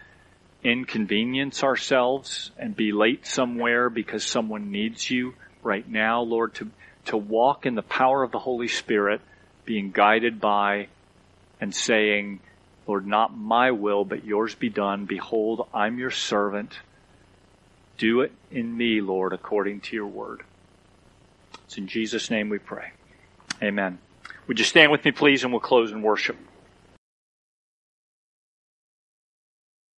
inconvenience 0.64 1.64
ourselves 1.64 2.52
and 2.58 2.76
be 2.76 2.92
late 2.92 3.28
somewhere 3.28 3.90
because 3.90 4.24
someone 4.24 4.72
needs 4.72 5.10
you 5.10 5.34
right 5.62 5.88
now, 5.88 6.22
Lord, 6.22 6.56
to, 6.56 6.70
to 7.06 7.18
walk 7.18 7.66
in 7.66 7.76
the 7.76 7.84
power 7.84 8.24
of 8.24 8.32
the 8.32 8.40
Holy 8.40 8.68
Spirit, 8.68 9.22
being 9.66 9.92
guided 9.92 10.40
by 10.40 10.88
and 11.62 11.74
saying, 11.74 12.40
Lord, 12.88 13.08
not 13.08 13.36
my 13.36 13.72
will, 13.72 14.06
but 14.06 14.26
yours 14.26 14.56
be 14.56 14.70
done. 14.70 15.06
Behold, 15.06 15.68
I'm 15.74 15.98
your 15.98 16.12
servant. 16.12 16.80
Do 17.98 18.22
it 18.22 18.32
in 18.52 18.76
me, 18.76 19.02
Lord, 19.02 19.34
according 19.34 19.82
to 19.82 19.96
your 19.96 20.08
word. 20.08 20.44
It's 21.66 21.78
in 21.78 21.88
Jesus' 21.88 22.30
name 22.30 22.50
we 22.50 22.60
pray. 22.60 22.92
Amen. 23.62 24.00
Would 24.48 24.60
you 24.60 24.66
stand 24.66 24.92
with 24.92 25.04
me, 25.04 25.12
please, 25.12 25.44
and 25.44 25.52
we'll 25.52 25.62
close 25.62 25.92
in 25.92 26.02
worship. 26.02 26.38